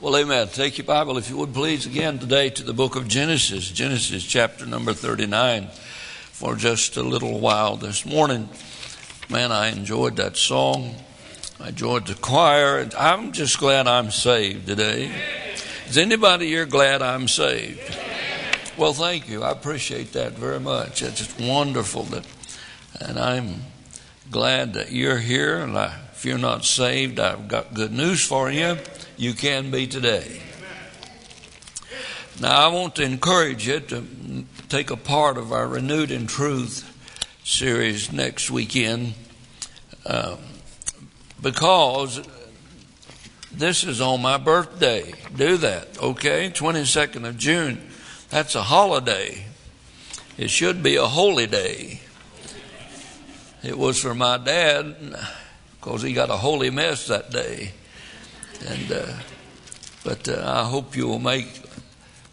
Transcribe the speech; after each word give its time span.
Well, 0.00 0.16
amen. 0.16 0.48
Take 0.48 0.78
your 0.78 0.86
Bible, 0.86 1.18
if 1.18 1.28
you 1.28 1.36
would 1.36 1.52
please, 1.52 1.84
again 1.84 2.18
today 2.18 2.48
to 2.48 2.64
the 2.64 2.72
book 2.72 2.96
of 2.96 3.06
Genesis, 3.06 3.70
Genesis 3.70 4.24
chapter 4.24 4.64
number 4.64 4.94
39, 4.94 5.66
for 6.32 6.56
just 6.56 6.96
a 6.96 7.02
little 7.02 7.38
while 7.38 7.76
this 7.76 8.06
morning. 8.06 8.48
Man, 9.28 9.52
I 9.52 9.68
enjoyed 9.68 10.16
that 10.16 10.38
song. 10.38 10.94
I 11.60 11.68
enjoyed 11.68 12.06
the 12.06 12.14
choir. 12.14 12.88
I'm 12.96 13.32
just 13.32 13.58
glad 13.58 13.86
I'm 13.86 14.10
saved 14.10 14.68
today. 14.68 15.12
Is 15.86 15.98
anybody 15.98 16.46
here 16.46 16.64
glad 16.64 17.02
I'm 17.02 17.28
saved? 17.28 17.94
Well, 18.78 18.94
thank 18.94 19.28
you. 19.28 19.42
I 19.42 19.50
appreciate 19.50 20.14
that 20.14 20.32
very 20.32 20.60
much. 20.60 21.02
It's 21.02 21.18
just 21.18 21.38
wonderful 21.38 22.04
that, 22.04 22.26
and 22.98 23.18
I'm 23.18 23.64
glad 24.30 24.72
that 24.72 24.92
you're 24.92 25.18
here. 25.18 25.58
And 25.58 25.76
I, 25.76 25.94
if 26.14 26.24
you're 26.24 26.38
not 26.38 26.64
saved, 26.64 27.20
I've 27.20 27.48
got 27.48 27.74
good 27.74 27.92
news 27.92 28.24
for 28.24 28.50
you 28.50 28.78
you 29.20 29.34
can 29.34 29.70
be 29.70 29.86
today. 29.86 30.40
Now, 32.40 32.58
I 32.58 32.72
want 32.72 32.96
to 32.96 33.02
encourage 33.02 33.68
you 33.68 33.80
to 33.80 34.02
take 34.70 34.90
a 34.90 34.96
part 34.96 35.36
of 35.36 35.52
our 35.52 35.68
Renewed 35.68 36.10
in 36.10 36.26
Truth 36.26 36.86
series 37.44 38.10
next 38.10 38.50
weekend 38.50 39.12
uh, 40.06 40.36
because 41.42 42.26
this 43.52 43.84
is 43.84 44.00
on 44.00 44.22
my 44.22 44.38
birthday. 44.38 45.12
Do 45.36 45.58
that, 45.58 46.02
okay? 46.02 46.48
22nd 46.48 47.28
of 47.28 47.36
June. 47.36 47.90
That's 48.30 48.54
a 48.54 48.62
holiday. 48.62 49.44
It 50.38 50.48
should 50.48 50.82
be 50.82 50.96
a 50.96 51.04
holy 51.04 51.46
day. 51.46 52.00
It 53.62 53.76
was 53.76 54.00
for 54.00 54.14
my 54.14 54.38
dad 54.38 55.14
because 55.78 56.00
he 56.00 56.14
got 56.14 56.30
a 56.30 56.38
holy 56.38 56.70
mess 56.70 57.08
that 57.08 57.30
day. 57.30 57.72
And 58.66 58.92
uh, 58.92 59.12
but 60.04 60.28
uh, 60.28 60.42
I 60.44 60.64
hope 60.64 60.96
you 60.96 61.06
will 61.06 61.18
make. 61.18 61.46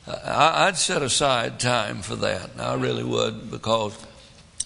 I, 0.07 0.67
would 0.67 0.77
set 0.77 1.01
aside 1.01 1.59
time 1.59 2.01
for 2.01 2.15
that. 2.15 2.51
I 2.57 2.75
really 2.75 3.03
would 3.03 3.51
because 3.51 3.97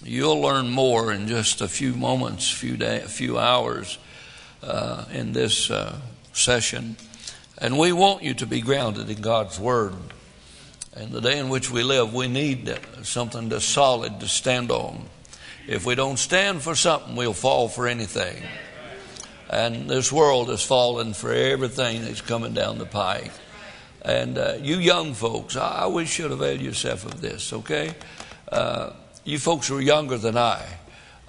you'll 0.04 0.40
learn 0.40 0.70
more 0.70 1.12
in 1.12 1.26
just 1.26 1.60
a 1.60 1.68
few 1.68 1.94
moments, 1.94 2.48
few 2.48 2.76
day, 2.76 3.00
a 3.00 3.08
few 3.08 3.38
hours 3.38 3.98
uh, 4.62 5.04
in 5.12 5.32
this 5.32 5.70
uh, 5.70 5.98
session. 6.32 6.96
And 7.58 7.78
we 7.78 7.92
want 7.92 8.22
you 8.22 8.34
to 8.34 8.46
be 8.46 8.60
grounded 8.60 9.10
in 9.10 9.20
God's 9.20 9.58
Word. 9.58 9.94
And 10.94 11.10
the 11.10 11.20
day 11.20 11.38
in 11.38 11.48
which 11.48 11.70
we 11.70 11.82
live, 11.82 12.12
we 12.12 12.28
need 12.28 12.78
something 13.02 13.48
that's 13.48 13.64
solid 13.64 14.20
to 14.20 14.28
stand 14.28 14.70
on. 14.70 15.06
If 15.66 15.86
we 15.86 15.94
don't 15.94 16.18
stand 16.18 16.62
for 16.62 16.74
something, 16.74 17.16
we'll 17.16 17.32
fall 17.32 17.68
for 17.68 17.86
anything. 17.86 18.42
And 19.52 19.90
this 19.90 20.10
world 20.10 20.48
has 20.48 20.64
fallen 20.64 21.12
for 21.12 21.30
everything 21.30 22.06
that's 22.06 22.22
coming 22.22 22.54
down 22.54 22.78
the 22.78 22.86
pike. 22.86 23.30
And 24.00 24.38
uh, 24.38 24.54
you 24.62 24.78
young 24.78 25.12
folks, 25.12 25.56
I, 25.56 25.82
I 25.82 25.86
wish 25.86 26.18
you'd 26.18 26.32
avail 26.32 26.58
yourself 26.58 27.04
of 27.04 27.20
this, 27.20 27.52
okay? 27.52 27.94
Uh, 28.50 28.94
you 29.24 29.38
folks 29.38 29.68
who 29.68 29.76
are 29.76 29.82
younger 29.82 30.16
than 30.16 30.38
I, 30.38 30.64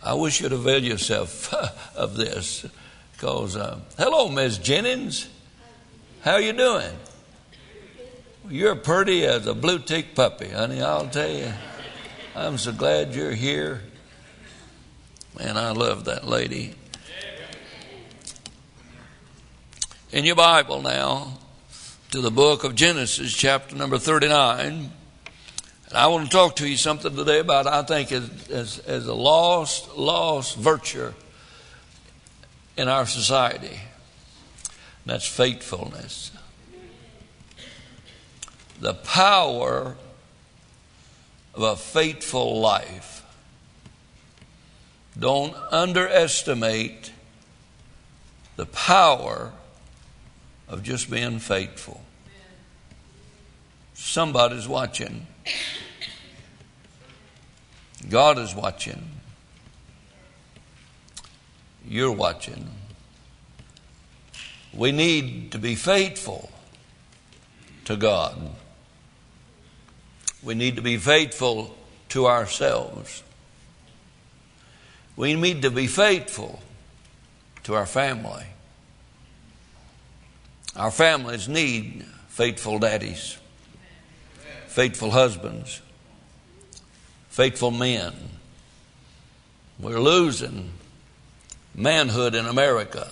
I 0.02 0.14
wish 0.14 0.40
you'd 0.40 0.54
avail 0.54 0.82
yourself 0.82 1.54
of 1.98 2.16
this. 2.16 2.66
Because, 3.12 3.58
uh, 3.58 3.80
hello, 3.98 4.30
Miss 4.30 4.58
Jennings. 4.58 5.28
How 6.22 6.38
you 6.38 6.54
doing? 6.54 6.96
You're 8.50 8.78
pretty 8.78 9.26
as 9.26 9.48
a 9.48 9.54
blue 9.54 9.80
tick 9.80 10.16
puppy, 10.16 10.48
honey, 10.48 10.82
I'll 10.82 11.10
tell 11.10 11.30
you. 11.30 11.52
I'm 12.38 12.58
so 12.58 12.72
glad 12.72 13.16
you're 13.16 13.34
here. 13.34 13.82
Man, 15.38 15.58
I 15.58 15.72
love 15.72 16.06
that 16.06 16.26
lady. 16.26 16.76
In 20.14 20.26
your 20.26 20.36
Bible 20.36 20.80
now 20.84 21.40
to 22.12 22.22
the 22.22 22.30
book 22.30 22.64
of 22.64 22.76
Genesis, 22.76 23.34
chapter 23.34 23.76
number 23.76 23.98
39. 23.98 24.60
And 24.68 24.92
I 25.92 26.06
want 26.06 26.26
to 26.26 26.32
talk 26.32 26.58
to 26.58 26.70
you 26.70 26.78
something 26.78 27.16
today 27.16 27.40
about, 27.40 27.66
I 27.66 27.82
think, 27.82 28.12
as, 28.12 28.30
as, 28.52 28.78
as 28.78 29.08
a 29.08 29.14
lost, 29.16 29.98
lost 29.98 30.56
virtue 30.56 31.12
in 32.78 32.88
our 32.88 33.08
society. 33.08 33.70
And 33.76 33.80
that's 35.06 35.26
faithfulness. 35.26 36.30
The 38.80 38.94
power 38.94 39.96
of 41.56 41.64
a 41.64 41.76
faithful 41.76 42.60
life. 42.60 43.26
Don't 45.18 45.56
underestimate 45.72 47.12
the 48.58 48.68
power 48.68 49.54
of 50.74 50.82
just 50.82 51.12
being 51.12 51.38
faithful. 51.38 52.02
Somebody's 53.94 54.68
watching. 54.68 55.28
God 58.10 58.40
is 58.40 58.56
watching. 58.56 59.12
You're 61.88 62.12
watching. 62.12 62.72
We 64.74 64.92
need 64.92 65.52
to 65.52 65.60
be 65.60 65.76
faithful 65.76 66.52
to 67.86 67.96
God. 67.96 68.36
We 70.42 70.56
need 70.56 70.78
to 70.78 70.82
be 70.82 70.98
faithful 70.98 71.78
to 72.10 72.26
ourselves. 72.26 73.22
We 75.16 75.36
need 75.36 75.62
to 75.62 75.70
be 75.70 75.86
faithful 75.86 76.64
to 77.66 77.76
our 77.76 77.86
family. 77.86 78.46
Our 80.76 80.92
families 80.92 81.48
need 81.48 82.06
faithful 82.30 82.80
daddies, 82.80 83.38
faithful 84.68 85.12
husbands, 85.12 85.82
faithful 87.30 87.72
men. 87.72 88.14
We're 89.80 90.00
losing 90.00 90.72
manhood 91.76 92.34
in 92.36 92.46
America. 92.46 93.08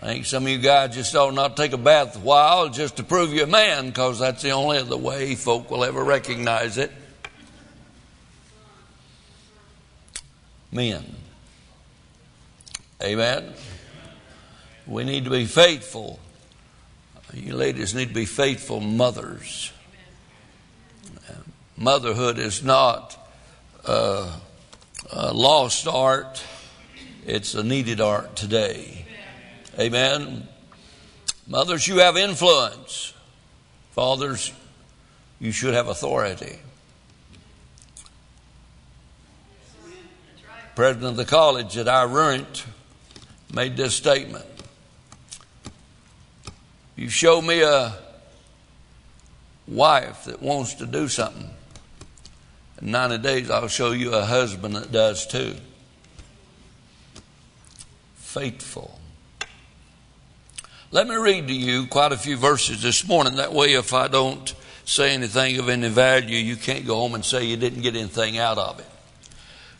I 0.00 0.06
think 0.06 0.26
some 0.26 0.44
of 0.44 0.48
you 0.48 0.58
guys 0.58 0.94
just 0.94 1.14
ought 1.16 1.34
not 1.34 1.56
take 1.56 1.72
a 1.72 1.78
bath 1.78 2.16
a 2.16 2.20
while 2.20 2.68
just 2.68 2.96
to 2.98 3.02
prove 3.02 3.34
you're 3.34 3.44
a 3.44 3.48
man 3.48 3.88
because 3.88 4.20
that's 4.20 4.42
the 4.42 4.50
only 4.50 4.78
other 4.78 4.96
way 4.96 5.34
folk 5.34 5.70
will 5.70 5.84
ever 5.84 6.04
recognize 6.04 6.78
it. 6.78 6.92
Men. 10.70 11.16
Amen. 13.02 13.54
We 14.88 15.04
need 15.04 15.24
to 15.24 15.30
be 15.30 15.44
faithful. 15.44 16.18
You 17.34 17.54
ladies 17.54 17.94
need 17.94 18.08
to 18.08 18.14
be 18.14 18.24
faithful 18.24 18.80
mothers. 18.80 19.70
Motherhood 21.76 22.38
is 22.38 22.64
not 22.64 23.16
a, 23.84 24.32
a 25.12 25.32
lost 25.32 25.86
art, 25.86 26.42
it's 27.26 27.54
a 27.54 27.62
needed 27.62 28.00
art 28.00 28.34
today. 28.34 29.04
Amen. 29.78 30.48
Mothers, 31.46 31.86
you 31.86 31.98
have 31.98 32.16
influence. 32.16 33.12
Fathers, 33.92 34.52
you 35.38 35.52
should 35.52 35.74
have 35.74 35.88
authority. 35.88 36.58
President 40.74 41.10
of 41.10 41.16
the 41.16 41.24
college 41.24 41.76
at 41.76 41.88
our 41.88 42.08
Ruint 42.08 42.64
made 43.52 43.76
this 43.76 43.94
statement. 43.94 44.44
You 46.98 47.08
show 47.08 47.40
me 47.40 47.62
a 47.62 47.94
wife 49.68 50.24
that 50.24 50.42
wants 50.42 50.74
to 50.74 50.86
do 50.86 51.06
something. 51.06 51.48
In 52.82 52.90
90 52.90 53.18
days, 53.18 53.50
I'll 53.50 53.68
show 53.68 53.92
you 53.92 54.12
a 54.14 54.24
husband 54.24 54.74
that 54.74 54.90
does 54.90 55.24
too. 55.24 55.54
Faithful. 58.16 58.98
Let 60.90 61.06
me 61.06 61.14
read 61.14 61.46
to 61.46 61.54
you 61.54 61.86
quite 61.86 62.10
a 62.10 62.16
few 62.16 62.36
verses 62.36 62.82
this 62.82 63.06
morning. 63.06 63.36
That 63.36 63.52
way, 63.52 63.74
if 63.74 63.94
I 63.94 64.08
don't 64.08 64.52
say 64.84 65.14
anything 65.14 65.56
of 65.60 65.68
any 65.68 65.88
value, 65.88 66.36
you 66.36 66.56
can't 66.56 66.84
go 66.84 66.96
home 66.96 67.14
and 67.14 67.24
say 67.24 67.44
you 67.44 67.56
didn't 67.56 67.82
get 67.82 67.94
anything 67.94 68.38
out 68.38 68.58
of 68.58 68.80
it. 68.80 68.86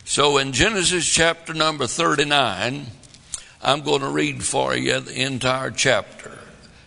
So, 0.05 0.37
in 0.37 0.53
Genesis 0.53 1.05
chapter 1.05 1.53
number 1.53 1.85
39, 1.85 2.85
I'm 3.61 3.81
going 3.81 4.01
to 4.01 4.09
read 4.09 4.41
for 4.41 4.73
you 4.73 5.01
the 5.01 5.21
entire 5.21 5.71
chapter. 5.71 6.39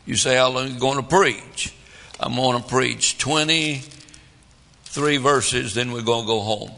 You 0.04 0.16
say, 0.16 0.36
How 0.36 0.48
long 0.50 0.66
are 0.66 0.68
you 0.68 0.78
going 0.78 0.96
to 0.96 1.02
preach? 1.02 1.74
I'm 2.18 2.34
going 2.36 2.60
to 2.60 2.68
preach 2.68 3.18
23 3.18 5.16
verses, 5.16 5.74
then 5.74 5.92
we're 5.92 6.02
going 6.02 6.22
to 6.22 6.26
go 6.26 6.40
home. 6.40 6.70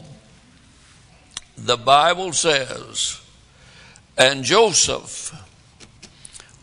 The 1.57 1.77
Bible 1.77 2.33
says, 2.33 3.21
And 4.17 4.43
Joseph 4.43 5.33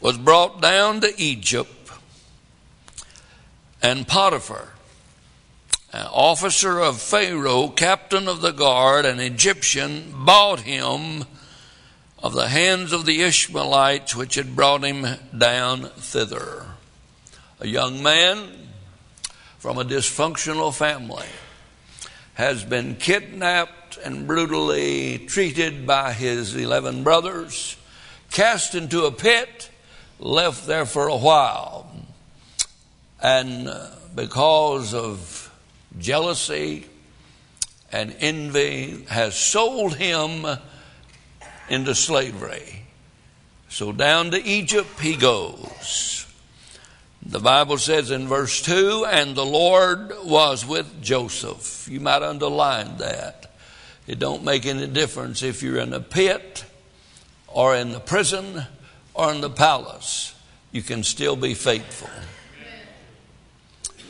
was 0.00 0.19
brought 0.19 0.61
down 0.61 1.00
to 1.00 1.12
Egypt, 1.17 1.91
and 3.81 4.06
Potiphar, 4.06 4.69
an 5.93 6.06
officer 6.06 6.81
of 6.81 7.00
Pharaoh, 7.00 7.69
captain 7.69 8.26
of 8.26 8.41
the 8.41 8.53
guard, 8.53 9.05
an 9.05 9.20
Egyptian, 9.20 10.12
bought 10.25 10.61
him 10.61 11.25
of 12.23 12.33
the 12.33 12.49
hands 12.49 12.93
of 12.93 13.05
the 13.05 13.23
Ishmaelites 13.23 14.15
which 14.15 14.37
had 14.37 14.55
brought 14.55 14.85
him 14.85 15.07
down 15.37 15.91
thither. 15.97 16.67
a 17.61 17.67
young 17.67 18.03
man 18.03 18.63
from 19.59 19.79
a 19.79 19.85
dysfunctional 19.85 20.75
family, 20.75 21.29
has 22.35 22.65
been 22.65 22.97
kidnapped 22.97 23.97
and 23.99 24.27
brutally 24.27 25.19
treated 25.19 25.87
by 25.87 26.13
his 26.13 26.57
11 26.57 27.05
brothers, 27.05 27.77
cast 28.33 28.75
into 28.75 29.05
a 29.05 29.13
pit, 29.13 29.71
left 30.19 30.67
there 30.67 30.85
for 30.85 31.07
a 31.07 31.17
while. 31.17 31.89
And 33.21 33.73
because 34.17 34.95
of 34.95 35.53
jealousy 35.97 36.87
and 37.93 38.17
envy, 38.19 39.05
has 39.09 39.37
sold 39.37 39.95
him 39.95 40.45
into 41.69 41.94
slavery. 41.94 42.82
So 43.69 43.93
down 43.93 44.31
to 44.32 44.43
Egypt 44.43 45.00
he 45.00 45.17
goes. 45.17 46.26
The 47.25 47.38
Bible 47.38 47.79
says 47.79 48.11
in 48.11 48.26
verse 48.29 48.61
2 48.62 49.06
and 49.11 49.37
the 49.37 49.47
Lord 49.47 50.12
was 50.25 50.67
with 50.67 51.03
Joseph. 51.03 51.88
You 51.88 52.00
might 52.00 52.23
underline 52.23 52.99
that. 52.99 53.53
It 54.06 54.19
don't 54.19 54.44
make 54.44 54.67
any 54.67 54.87
difference 54.88 55.43
if 55.43 55.62
you're 55.62 55.79
in 55.79 55.93
a 55.93 56.00
pit 56.00 56.64
or 57.47 57.76
in 57.76 57.93
the 57.93 58.00
prison 58.00 58.65
or 59.15 59.32
in 59.32 59.41
the 59.41 59.50
palace. 59.50 60.35
You 60.73 60.82
can 60.82 61.05
still 61.05 61.37
be 61.37 61.55
faithful. 61.55 62.11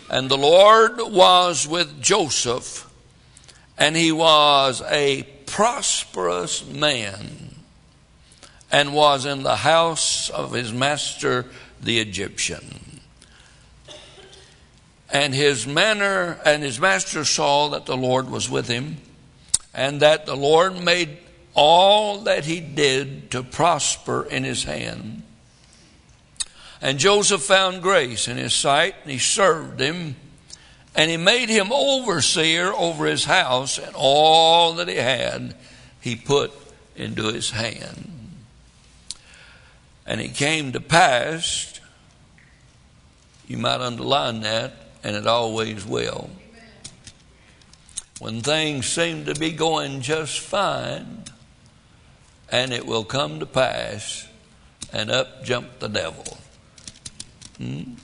And 0.09 0.31
the 0.31 0.39
Lord 0.39 0.99
was 0.99 1.67
with 1.67 2.03
Joseph, 2.03 2.91
and 3.79 3.97
he 3.97 4.13
was 4.13 4.83
a 4.83 5.23
prosperous 5.53 6.67
man, 6.67 7.55
and 8.71 8.95
was 8.95 9.27
in 9.27 9.43
the 9.43 9.57
house 9.57 10.31
of 10.31 10.53
his 10.53 10.73
master 10.73 11.45
the 11.79 11.99
Egyptian. 11.99 13.01
And 15.11 15.35
his 15.35 15.67
manner 15.67 16.41
and 16.47 16.63
his 16.63 16.81
master 16.81 17.23
saw 17.27 17.69
that 17.69 17.85
the 17.85 17.99
Lord 17.99 18.31
was 18.31 18.49
with 18.49 18.67
him, 18.67 18.97
and 19.75 20.01
that 20.01 20.25
the 20.25 20.37
Lord 20.37 20.83
made 20.83 21.19
all 21.53 22.21
that 22.21 22.47
he 22.47 22.59
did 22.59 23.31
to 23.33 23.43
prosper 23.43 24.25
in 24.25 24.45
his 24.45 24.65
hand. 24.65 25.23
And 26.81 26.99
Joseph 26.99 27.43
found 27.43 27.83
grace 27.83 28.27
in 28.27 28.39
his 28.39 28.55
sight, 28.55 28.95
and 29.03 29.11
he 29.11 29.19
served 29.19 29.81
him, 29.81 30.17
and 30.95 31.11
he 31.11 31.17
made 31.17 31.49
him 31.49 31.73
overseer 31.73 32.73
over 32.73 33.07
his 33.07 33.25
house, 33.25 33.79
and 33.79 33.95
all 33.95 34.75
that 34.75 34.89
he 34.89 34.97
had 34.97 35.55
he 36.01 36.17
put 36.17 36.53
into 36.97 37.33
his 37.33 37.51
hand. 37.51 38.11
And 40.05 40.21
it 40.21 40.35
came 40.35 40.73
to 40.73 40.81
pass, 40.81 41.81
you 43.47 43.57
might 43.57 43.81
underline 43.81 44.41
that, 44.41 44.75
and 45.03 45.17
it 45.17 45.27
always 45.27 45.87
will. 45.87 46.31
When 48.19 48.41
things 48.41 48.87
seem 48.87 49.25
to 49.25 49.35
be 49.35 49.53
going 49.53 50.01
just 50.01 50.41
fine, 50.41 51.25
and 52.51 52.73
it 52.73 52.87
will 52.87 53.05
come 53.05 53.41
to 53.41 53.47
pass, 53.47 54.29
and 54.93 55.11
up 55.11 55.45
jumped 55.45 55.81
the 55.81 55.89
devil. 55.89 56.37
Hmm? 57.57 57.95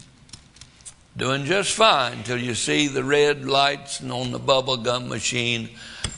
Doing 1.19 1.45
just 1.47 1.75
fine 1.75 2.23
till 2.23 2.39
you 2.39 2.55
see 2.55 2.87
the 2.87 3.03
red 3.03 3.45
lights 3.45 4.01
on 4.01 4.31
the 4.31 4.39
bubble 4.39 4.77
gum 4.77 5.09
machine 5.09 5.69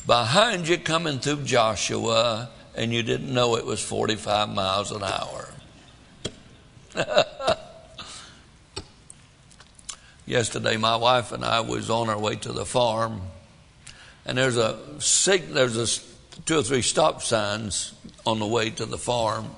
behind 0.07 0.69
you 0.69 0.77
coming 0.77 1.21
through 1.21 1.45
Joshua, 1.45 2.51
and 2.75 2.93
you 2.93 3.03
didn't 3.03 3.33
know 3.33 3.57
it 3.57 3.65
was 3.65 3.83
45 3.83 4.51
miles 4.51 4.93
an 4.93 5.03
hour. 5.03 5.49
Yesterday, 10.27 10.77
my 10.77 10.97
wife 10.97 11.33
and 11.33 11.47
I 11.47 11.61
was 11.61 11.89
on 11.89 12.11
our 12.11 12.19
way 12.19 12.37
to 12.37 12.53
the 12.53 12.67
farm, 12.67 13.23
and 14.27 14.37
there's 14.37 14.59
a 14.59 14.79
there's 15.49 15.79
a 15.79 15.87
two 16.45 16.59
or 16.59 16.63
three 16.63 16.83
stop 16.83 17.23
signs 17.23 17.95
on 18.27 18.39
the 18.39 18.47
way 18.47 18.69
to 18.69 18.85
the 18.85 18.99
farm. 18.99 19.49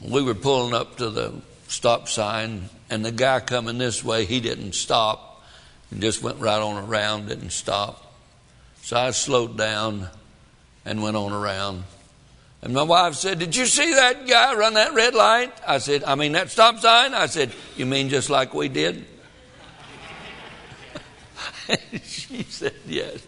We 0.00 0.22
were 0.22 0.34
pulling 0.34 0.72
up 0.72 0.98
to 0.98 1.10
the 1.10 1.32
stop 1.66 2.06
sign, 2.06 2.70
and 2.88 3.04
the 3.04 3.12
guy 3.12 3.40
coming 3.40 3.78
this 3.78 4.04
way, 4.04 4.24
he 4.24 4.40
didn't 4.40 4.74
stop 4.74 5.44
and 5.90 6.00
just 6.00 6.22
went 6.22 6.38
right 6.38 6.60
on 6.60 6.82
around, 6.88 7.28
didn't 7.28 7.50
stop. 7.50 8.14
So 8.82 8.96
I 8.96 9.10
slowed 9.10 9.56
down 9.56 10.08
and 10.84 11.02
went 11.02 11.16
on 11.16 11.32
around. 11.32 11.84
And 12.62 12.72
my 12.72 12.82
wife 12.82 13.14
said, 13.14 13.38
Did 13.38 13.54
you 13.54 13.66
see 13.66 13.94
that 13.94 14.26
guy 14.26 14.54
run 14.54 14.74
that 14.74 14.94
red 14.94 15.14
light? 15.14 15.52
I 15.66 15.78
said, 15.78 16.04
I 16.04 16.14
mean, 16.14 16.32
that 16.32 16.50
stop 16.50 16.78
sign? 16.78 17.14
I 17.14 17.26
said, 17.26 17.52
You 17.76 17.86
mean 17.86 18.08
just 18.08 18.30
like 18.30 18.54
we 18.54 18.68
did? 18.68 19.04
she 22.02 22.42
said, 22.44 22.74
Yes. 22.86 23.24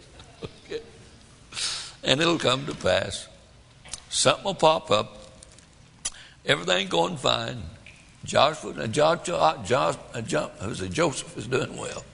Okay. 0.65 0.83
And 2.05 2.21
it'll 2.21 2.39
come 2.39 2.67
to 2.67 2.75
pass. 2.75 3.29
Something 4.09 4.45
will 4.45 4.55
pop 4.55 4.91
up. 4.91 5.17
Everything 6.47 6.89
going 6.89 7.17
fine. 7.17 7.63
Joshua, 8.29 8.87
Josh, 8.89 9.25
Josh, 9.25 9.97
uh, 10.13 10.21
Josh, 10.21 10.51
who's 10.61 10.83
a 10.83 10.89
Joseph 10.91 11.35
is 11.39 11.47
doing 11.47 11.79
well. 11.79 12.05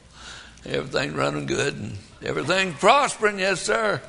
Everything 0.64 1.12
running 1.14 1.46
good 1.46 1.74
and 1.74 1.98
everything 2.22 2.72
prospering, 2.74 3.40
yes, 3.40 3.60
sir. 3.60 4.00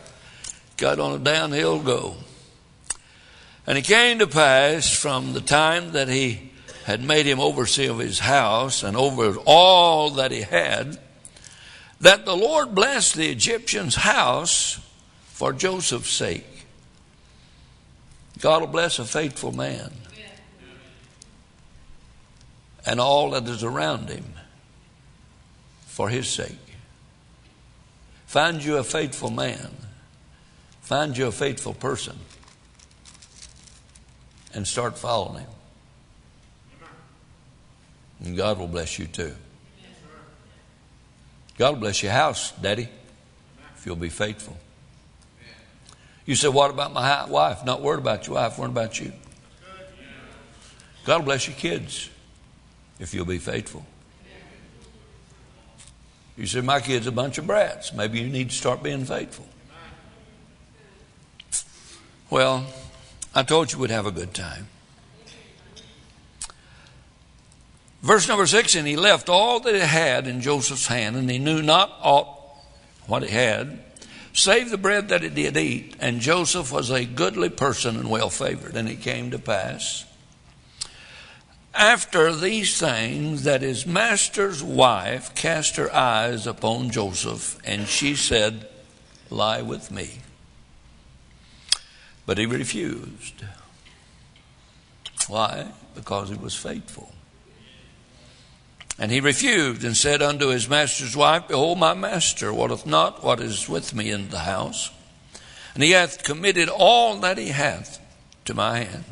Got 0.78 1.00
on 1.00 1.20
a 1.20 1.24
downhill 1.24 1.80
go. 1.80 2.16
And 3.66 3.76
it 3.76 3.86
came 3.86 4.20
to 4.20 4.28
pass 4.28 4.96
from 4.96 5.34
the 5.34 5.42
time 5.42 5.94
that 5.94 6.08
he 6.08 6.52
had 6.84 7.04
made 7.04 7.26
him 7.26 7.40
overseer 7.40 7.90
of 7.90 7.98
his 7.98 8.20
house 8.20 8.84
and 8.84 8.96
over 8.96 9.38
all 9.44 10.12
that 10.12 10.30
he 10.30 10.44
had, 10.44 11.00
that 12.02 12.24
the 12.24 12.38
Lord 12.38 12.76
blessed 12.76 13.16
the 13.16 13.32
Egyptian's 13.32 13.96
house 13.96 14.80
for 15.24 15.54
Joseph's 15.54 16.12
sake. 16.12 16.68
God 18.40 18.62
will 18.62 18.68
bless 18.68 19.00
a 19.00 19.06
faithful 19.06 19.52
man 19.52 19.92
and 22.86 23.00
all 23.00 23.32
that 23.32 23.48
is 23.48 23.64
around 23.64 24.10
him 24.10 24.26
for 25.86 26.10
his 26.10 26.28
sake. 26.28 26.58
Find 28.28 28.64
you 28.64 28.78
a 28.78 28.84
faithful 28.84 29.32
man, 29.32 29.72
find 30.82 31.18
you 31.18 31.28
a 31.28 31.32
faithful 31.32 31.74
person, 31.74 32.18
and 34.54 34.68
start 34.68 34.98
following 34.98 35.42
him. 35.42 35.50
And 38.24 38.38
God 38.38 38.60
will 38.60 38.68
bless 38.68 39.00
you 39.00 39.06
too. 39.08 39.34
God 41.58 41.74
will 41.74 41.82
bless 41.82 42.04
your 42.04 42.12
house, 42.12 42.52
Daddy, 42.62 42.90
if 43.78 43.86
you'll 43.86 43.96
be 43.96 44.10
faithful. 44.10 44.58
You 46.26 46.36
say, 46.36 46.48
What 46.50 46.72
about 46.72 46.94
my 46.94 47.26
wife? 47.30 47.64
Not 47.66 47.82
worried 47.82 48.00
about 48.00 48.28
your 48.28 48.36
wife, 48.36 48.58
worried 48.58 48.72
about 48.72 49.00
you. 49.00 49.14
God 51.06 51.20
will 51.20 51.26
bless 51.26 51.48
your 51.48 51.56
kids 51.56 52.10
if 53.00 53.14
you'll 53.14 53.26
be 53.26 53.38
faithful. 53.38 53.86
You 56.38 56.46
say, 56.48 56.62
My 56.62 56.80
kid's 56.80 57.08
a 57.08 57.12
bunch 57.12 57.38
of 57.38 57.48
brats. 57.48 57.94
Maybe 57.94 58.20
you 58.20 58.30
need 58.30 58.50
to 58.50 58.56
start 58.56 58.84
being 58.84 59.06
faithful. 59.06 59.48
Well, 62.30 62.66
I 63.34 63.44
told 63.44 63.72
you 63.72 63.80
we'd 63.80 63.92
have 63.92 64.06
a 64.06 64.12
good 64.12 64.34
time. 64.34 64.68
Verse 68.02 68.28
number 68.28 68.46
six, 68.46 68.76
and 68.76 68.88
he 68.88 68.96
left 68.96 69.30
all 69.30 69.60
that 69.62 69.74
he 69.74 69.82
had 69.82 70.28
in 70.28 70.42
Joseph's 70.42 70.88
hand, 70.88 71.16
and 71.16 71.30
he 71.30 71.40
knew 71.40 71.62
not 71.62 71.92
aught 72.02 72.28
what 73.08 73.24
he 73.24 73.30
had, 73.30 73.80
save 74.34 74.70
the 74.70 74.78
bread 74.78 75.10
that 75.10 75.24
he 75.24 75.30
did 75.30 75.58
eat. 75.58 75.96
And 76.00 76.20
Joseph 76.20 76.72
was 76.72 76.92
a 76.92 77.06
goodly 77.06 77.50
person 77.50 77.96
and 77.96 78.10
well 78.10 78.30
favored. 78.30 78.76
And 78.76 78.88
it 78.90 79.02
came 79.02 79.32
to 79.32 79.40
pass 79.40 80.06
after 81.76 82.34
these 82.34 82.80
things 82.80 83.44
that 83.44 83.62
his 83.62 83.86
master's 83.86 84.64
wife 84.64 85.36
cast 85.36 85.76
her 85.76 85.94
eyes 85.94 86.48
upon 86.48 86.90
Joseph, 86.90 87.60
and 87.66 87.88
she 87.88 88.16
said, 88.16 88.68
Lie 89.30 89.62
with 89.62 89.92
me. 89.92 90.20
But 92.26 92.38
he 92.38 92.46
refused. 92.46 93.44
Why? 95.28 95.68
Because 95.94 96.30
he 96.30 96.36
was 96.36 96.56
faithful. 96.56 97.12
And 98.98 99.12
he 99.12 99.20
refused 99.20 99.84
and 99.84 99.98
said 99.98 100.22
unto 100.22 100.48
his 100.48 100.70
master's 100.70 101.18
wife, 101.18 101.50
Behold, 101.50 101.80
my 101.80 101.94
master 101.94 102.54
wotteth 102.54 102.86
not 102.86 103.24
what 103.24 103.42
is 103.42 103.68
with 103.68 103.94
me 103.94 104.10
in 104.10 104.30
the 104.30 104.40
house, 104.40 104.90
and 105.74 105.84
he 105.84 105.92
hath 105.92 106.24
committed 106.24 106.70
all 106.70 107.18
that 107.18 107.38
he 107.38 107.50
hath 107.50 108.00
to 108.46 108.54
my 108.54 108.80
hand. 108.80 109.04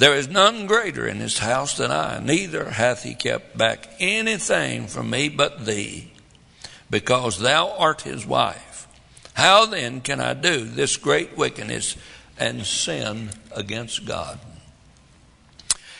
There 0.00 0.14
is 0.14 0.28
none 0.28 0.64
greater 0.64 1.06
in 1.06 1.18
his 1.18 1.40
house 1.40 1.76
than 1.76 1.90
I, 1.90 2.20
neither 2.20 2.70
hath 2.70 3.02
he 3.02 3.14
kept 3.14 3.58
back 3.58 3.86
anything 4.00 4.86
from 4.86 5.10
me 5.10 5.28
but 5.28 5.66
thee, 5.66 6.10
because 6.88 7.38
thou 7.38 7.76
art 7.76 8.00
his 8.00 8.24
wife. 8.24 8.88
How 9.34 9.66
then 9.66 10.00
can 10.00 10.18
I 10.18 10.32
do 10.32 10.64
this 10.64 10.96
great 10.96 11.36
wickedness 11.36 11.98
and 12.38 12.64
sin 12.64 13.28
against 13.54 14.06
God? 14.06 14.40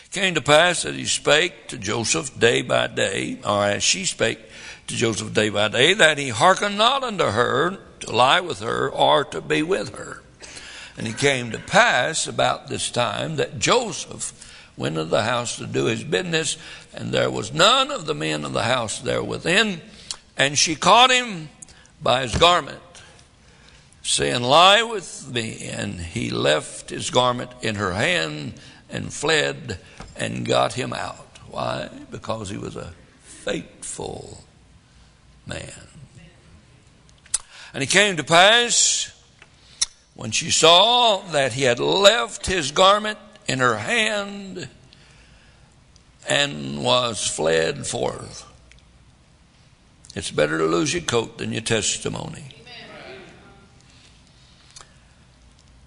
It 0.07 0.13
came 0.13 0.35
to 0.35 0.41
pass 0.41 0.85
that 0.85 0.95
he 0.95 1.05
spake 1.05 1.69
to 1.69 1.77
Joseph 1.77 2.41
day 2.41 2.63
by 2.63 2.87
day, 2.87 3.39
or 3.45 3.67
as 3.67 3.83
she 3.83 4.07
spake 4.07 4.39
to 4.87 4.97
Joseph 4.97 5.35
day 5.35 5.51
by 5.51 5.69
day, 5.69 5.93
that 5.93 6.17
he 6.17 6.31
hearkened 6.31 6.79
not 6.79 7.05
unto 7.05 7.25
her 7.25 7.77
to 8.01 8.11
lie 8.11 8.41
with 8.41 8.61
her 8.61 8.89
or 8.89 9.25
to 9.25 9.43
be 9.43 9.63
with 9.63 9.95
her. 9.95 10.23
And 11.01 11.09
it 11.09 11.17
came 11.17 11.51
to 11.53 11.59
pass 11.59 12.27
about 12.27 12.69
this 12.69 12.91
time 12.91 13.37
that 13.37 13.59
Joseph 13.59 14.35
went 14.77 14.99
into 14.99 15.09
the 15.09 15.23
house 15.23 15.57
to 15.57 15.67
do 15.67 15.87
his 15.87 16.05
business, 16.05 16.59
and 16.93 17.11
there 17.11 17.31
was 17.31 17.55
none 17.55 17.91
of 17.91 18.05
the 18.05 18.13
men 18.13 18.45
of 18.45 18.53
the 18.53 18.65
house 18.65 18.99
there 18.99 19.23
within. 19.23 19.81
And 20.37 20.59
she 20.59 20.75
caught 20.75 21.11
him 21.11 21.49
by 22.03 22.21
his 22.21 22.37
garment, 22.37 22.83
saying, 24.03 24.43
Lie 24.43 24.83
with 24.83 25.33
me. 25.33 25.71
And 25.73 25.99
he 25.99 26.29
left 26.29 26.91
his 26.91 27.09
garment 27.09 27.51
in 27.63 27.77
her 27.77 27.95
hand 27.95 28.53
and 28.91 29.11
fled 29.11 29.79
and 30.17 30.45
got 30.45 30.75
him 30.75 30.93
out. 30.93 31.39
Why? 31.49 31.89
Because 32.11 32.51
he 32.51 32.59
was 32.59 32.77
a 32.77 32.93
faithful 33.23 34.45
man. 35.47 35.73
And 37.73 37.83
it 37.83 37.89
came 37.89 38.19
to 38.19 38.23
pass 38.23 39.10
when 40.21 40.31
she 40.31 40.51
saw 40.51 41.23
that 41.29 41.55
he 41.55 41.63
had 41.63 41.81
left 41.81 42.45
his 42.45 42.73
garment 42.73 43.19
in 43.49 43.59
her 43.59 43.79
hand 43.79 44.69
and 46.29 46.85
was 46.85 47.27
fled 47.27 47.87
forth. 47.87 48.45
It's 50.15 50.31
better 50.31 50.59
to 50.59 50.67
lose 50.67 50.93
your 50.93 51.05
coat 51.05 51.39
than 51.39 51.53
your 51.53 51.63
testimony. 51.63 52.45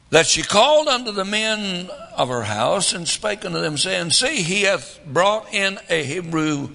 That 0.10 0.26
she 0.26 0.42
called 0.42 0.88
unto 0.88 1.12
the 1.12 1.26
men 1.26 1.92
of 2.18 2.30
her 2.30 2.42
house 2.42 2.92
and 2.92 3.08
spake 3.08 3.46
unto 3.46 3.60
them, 3.60 3.78
saying, 3.78 4.10
See, 4.10 4.42
he 4.42 4.64
hath 4.64 5.00
brought 5.06 5.54
in 5.54 5.78
a 5.92 6.04
Hebrew 6.04 6.70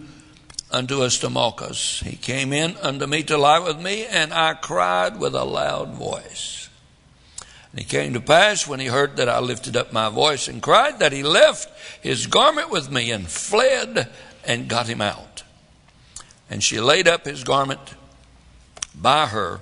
unto 0.71 1.03
us 1.03 1.19
to 1.19 1.29
mock 1.29 1.61
us. 1.61 2.05
He 2.07 2.15
came 2.15 2.53
in 2.53 2.77
unto 2.77 3.09
me 3.09 3.25
to 3.25 3.37
lie 3.37 3.59
with 3.59 3.81
me, 3.81 4.07
and 4.07 4.33
I 4.33 4.55
cried 4.55 5.19
with 5.19 5.35
a 5.35 5.45
loud 5.45 5.95
voice. 5.95 6.68
And 7.73 7.81
it 7.81 7.89
came 7.89 8.15
to 8.15 8.21
pass 8.21 8.67
when 8.67 8.81
he 8.81 8.87
heard 8.87 9.17
that 9.17 9.29
I 9.29 9.41
lifted 9.41 9.77
up 9.77 9.93
my 9.93 10.09
voice 10.09 10.49
and 10.49 10.63
cried 10.63 11.01
that 11.01 11.13
he 11.13 11.23
left 11.23 11.69
his 12.03 12.27
garment 12.27 12.71
with 12.71 12.91
me 12.91 13.11
and 13.11 13.29
fled 13.29 14.09
and 14.45 14.69
got 14.69 14.87
him 14.87 15.01
out. 15.01 15.43
And 16.51 16.63
she 16.63 16.81
laid 16.81 17.07
up 17.07 17.25
his 17.25 17.45
garment 17.45 17.95
by 18.95 19.27
her 19.27 19.61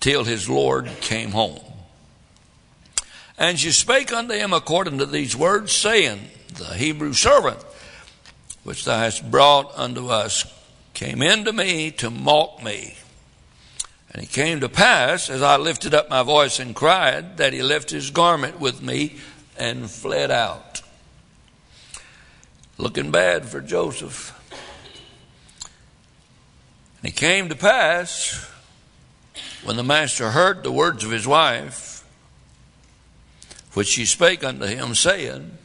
till 0.00 0.24
his 0.24 0.48
Lord 0.48 0.90
came 1.00 1.32
home. 1.32 1.60
And 3.38 3.58
she 3.58 3.72
spake 3.72 4.12
unto 4.12 4.34
him 4.34 4.52
according 4.52 4.98
to 4.98 5.06
these 5.06 5.36
words, 5.36 5.72
saying, 5.72 6.28
The 6.54 6.74
Hebrew 6.74 7.12
servant 7.12 7.58
which 8.64 8.84
thou 8.84 8.98
hast 8.98 9.30
brought 9.30 9.72
unto 9.76 10.08
us 10.08 10.46
came 10.94 11.22
into 11.22 11.52
me 11.52 11.90
to 11.90 12.10
mock 12.10 12.62
me. 12.62 12.96
And 14.12 14.22
it 14.22 14.30
came 14.30 14.60
to 14.60 14.68
pass, 14.68 15.30
as 15.30 15.42
I 15.42 15.56
lifted 15.56 15.94
up 15.94 16.10
my 16.10 16.22
voice 16.22 16.58
and 16.58 16.74
cried, 16.74 17.38
that 17.38 17.52
he 17.52 17.62
left 17.62 17.90
his 17.90 18.10
garment 18.10 18.60
with 18.60 18.82
me 18.82 19.16
and 19.56 19.90
fled 19.90 20.30
out. 20.30 20.82
Looking 22.76 23.10
bad 23.10 23.46
for 23.46 23.60
Joseph. 23.60 24.38
And 27.02 27.10
it 27.10 27.16
came 27.16 27.48
to 27.48 27.56
pass, 27.56 28.50
when 29.64 29.76
the 29.76 29.82
master 29.82 30.30
heard 30.30 30.62
the 30.62 30.72
words 30.72 31.04
of 31.04 31.10
his 31.10 31.26
wife, 31.26 32.04
which 33.72 33.88
she 33.88 34.04
spake 34.04 34.44
unto 34.44 34.66
him, 34.66 34.94
saying, 34.94 35.56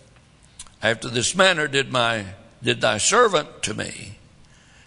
After 0.81 1.09
this 1.09 1.35
manner 1.35 1.67
did 1.67 1.91
my 1.91 2.25
did 2.63 2.81
thy 2.81 2.97
servant 2.97 3.61
to 3.63 3.73
me, 3.73 4.17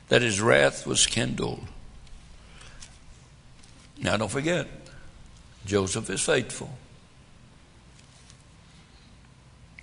that 0.08 0.22
his 0.22 0.40
wrath 0.40 0.86
was 0.86 1.06
kindled. 1.06 1.66
Now 4.02 4.16
don't 4.16 4.30
forget, 4.30 4.66
Joseph 5.66 6.08
is 6.10 6.22
faithful. 6.22 6.70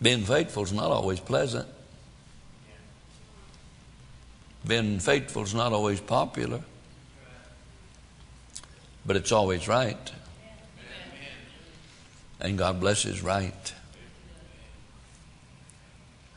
Being 0.01 0.23
faithful 0.23 0.63
is 0.63 0.73
not 0.73 0.91
always 0.91 1.19
pleasant. 1.19 1.67
Being 4.65 4.99
faithful 4.99 5.43
is 5.43 5.53
not 5.53 5.71
always 5.73 5.99
popular. 5.99 6.61
But 9.05 9.15
it's 9.15 9.31
always 9.31 9.67
right. 9.67 10.11
And 12.39 12.57
God 12.57 12.79
blesses 12.79 13.21
right. 13.21 13.73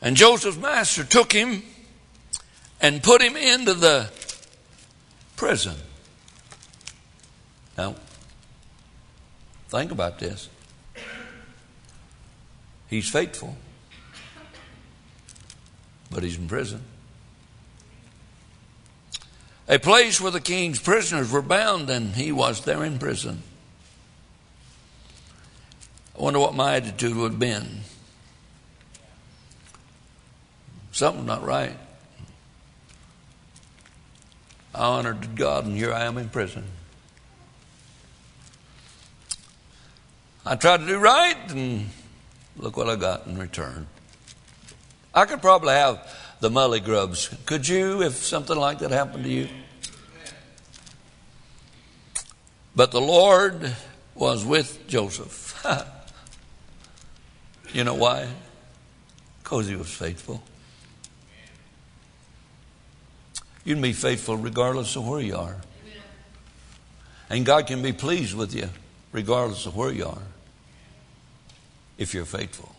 And 0.01 0.17
Joseph's 0.17 0.57
master 0.57 1.05
took 1.05 1.33
him 1.33 1.63
and 2.81 3.03
put 3.03 3.21
him 3.21 3.37
into 3.37 3.75
the 3.75 4.11
prison. 5.37 5.77
Now, 7.77 7.95
think 9.69 9.91
about 9.91 10.19
this. 10.19 10.49
He's 12.89 13.09
faithful, 13.09 13.57
but 16.11 16.23
he's 16.23 16.37
in 16.37 16.49
prison. 16.49 16.83
A 19.69 19.79
place 19.79 20.21
where 20.21 20.33
the 20.33 20.41
king's 20.41 20.81
prisoners 20.81 21.31
were 21.31 21.43
bound, 21.43 21.89
and 21.89 22.17
he 22.17 22.33
was 22.33 22.65
there 22.65 22.85
in 22.85 22.99
prison. 22.99 23.43
I 26.19 26.23
wonder 26.23 26.41
what 26.41 26.55
my 26.55 26.77
attitude 26.77 27.17
would 27.17 27.33
have 27.33 27.39
been 27.39 27.83
Something's 30.93 31.27
not 31.27 31.45
right. 31.45 31.77
I 34.75 34.83
honored 34.83 35.37
God, 35.37 35.67
and 35.67 35.77
here 35.77 35.93
I 35.93 36.05
am 36.05 36.19
in 36.19 36.29
prison. 36.29 36.65
I 40.45 40.57
tried 40.57 40.79
to 40.79 40.87
do 40.87 40.99
right, 40.99 41.37
and 41.51 41.91
look 42.57 42.77
what 42.77 42.89
I 42.89 42.97
got 42.97 43.27
in 43.27 43.39
return. 43.39 43.87
I 45.13 45.27
could 45.27 45.43
probably 45.43 45.75
have 45.75 46.09
the 46.41 46.49
mully 46.49 46.83
grubs. 46.83 47.35
Could 47.45 47.69
you, 47.69 48.03
if 48.03 48.15
something 48.15 48.57
like 48.57 48.79
that 48.79 48.91
happened 48.91 49.25
to 49.25 49.31
you? 49.31 49.49
But 52.75 52.91
the 52.91 53.01
Lord 53.01 53.77
was 54.15 54.45
with 54.45 54.87
Joseph. 54.89 55.63
you 57.75 57.85
know 57.85 57.95
why? 57.95 58.29
Because 59.43 59.69
he 59.69 59.77
was 59.77 59.93
faithful. 59.93 60.43
You 63.65 63.75
can 63.75 63.83
be 63.83 63.93
faithful 63.93 64.39
regardless 64.39 64.97
of 64.97 65.07
where 65.07 65.21
you 65.21 65.37
are. 65.37 65.57
And 67.29 67.45
God 67.45 67.67
can 67.67 67.83
be 67.83 67.93
pleased 67.93 68.35
with 68.35 68.55
you 68.55 68.71
regardless 69.13 69.67
of 69.67 69.77
where 69.77 69.93
you 69.93 70.07
are 70.07 70.23
if 71.99 72.15
you're 72.15 72.25
faithful. 72.25 72.75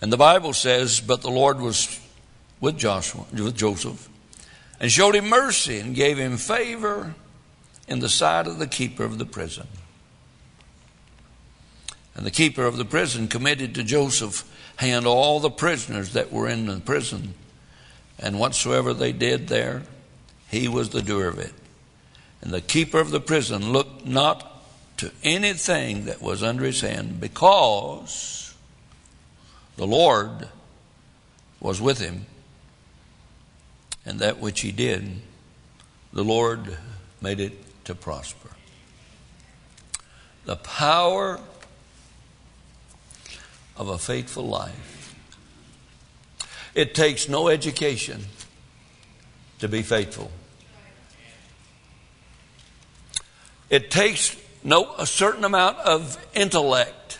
And 0.00 0.12
the 0.12 0.16
Bible 0.16 0.52
says, 0.52 1.00
But 1.00 1.22
the 1.22 1.30
Lord 1.30 1.60
was 1.60 2.00
with 2.60 2.76
Joshua, 2.76 3.24
with 3.32 3.56
Joseph, 3.56 4.08
and 4.80 4.90
showed 4.90 5.14
him 5.14 5.28
mercy 5.28 5.78
and 5.78 5.94
gave 5.94 6.18
him 6.18 6.36
favor 6.36 7.14
in 7.88 8.00
the 8.00 8.08
sight 8.08 8.46
of 8.46 8.58
the 8.58 8.66
keeper 8.66 9.04
of 9.04 9.18
the 9.18 9.26
prison. 9.26 9.66
And 12.14 12.26
the 12.26 12.30
keeper 12.30 12.66
of 12.66 12.76
the 12.76 12.84
prison 12.84 13.28
committed 13.28 13.74
to 13.76 13.84
Joseph 13.84 14.48
hand 14.76 15.06
all 15.06 15.40
the 15.40 15.50
prisoners 15.50 16.12
that 16.12 16.32
were 16.32 16.48
in 16.48 16.66
the 16.66 16.80
prison 16.80 17.34
and 18.18 18.38
whatsoever 18.38 18.94
they 18.94 19.12
did 19.12 19.48
there, 19.48 19.82
he 20.48 20.68
was 20.68 20.90
the 20.90 21.02
doer 21.02 21.28
of 21.28 21.38
it. 21.38 21.52
And 22.42 22.52
the 22.52 22.60
keeper 22.60 22.98
of 22.98 23.10
the 23.10 23.20
prison 23.20 23.72
looked 23.72 24.04
not 24.04 24.62
to 24.98 25.10
anything 25.22 26.04
that 26.04 26.20
was 26.20 26.42
under 26.42 26.64
his 26.64 26.80
hand 26.80 27.20
because 27.20 28.54
the 29.76 29.86
Lord 29.86 30.48
was 31.60 31.80
with 31.80 31.98
him. 31.98 32.26
And 34.04 34.18
that 34.18 34.38
which 34.38 34.60
he 34.60 34.72
did, 34.72 35.20
the 36.12 36.24
Lord 36.24 36.76
made 37.20 37.40
it 37.40 37.84
to 37.84 37.94
prosper. 37.94 38.50
The 40.44 40.56
power 40.56 41.40
of 43.76 43.88
a 43.88 43.98
faithful 43.98 44.46
life 44.46 45.02
it 46.74 46.94
takes 46.94 47.28
no 47.28 47.48
education 47.48 48.24
to 49.58 49.68
be 49.68 49.82
faithful. 49.82 50.30
It 53.72 53.90
takes 53.90 54.36
no 54.62 54.94
a 54.98 55.06
certain 55.06 55.44
amount 55.44 55.78
of 55.78 56.18
intellect 56.34 57.18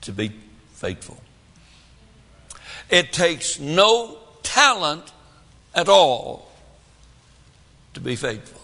to 0.00 0.10
be 0.10 0.32
faithful. 0.72 1.18
It 2.88 3.12
takes 3.12 3.60
no 3.60 4.16
talent 4.42 5.12
at 5.74 5.90
all 5.90 6.50
to 7.92 8.00
be 8.00 8.16
faithful. 8.16 8.62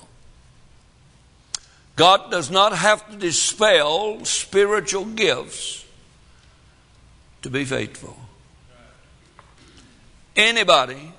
God 1.97 2.30
does 2.30 2.50
not 2.50 2.75
have 2.75 3.07
to 3.11 3.19
dispel 3.19 4.25
spiritual 4.25 5.04
gifts 5.04 5.85
to 7.42 7.50
be 7.50 7.66
faithful. 7.66 8.16
Anybody 10.35 11.12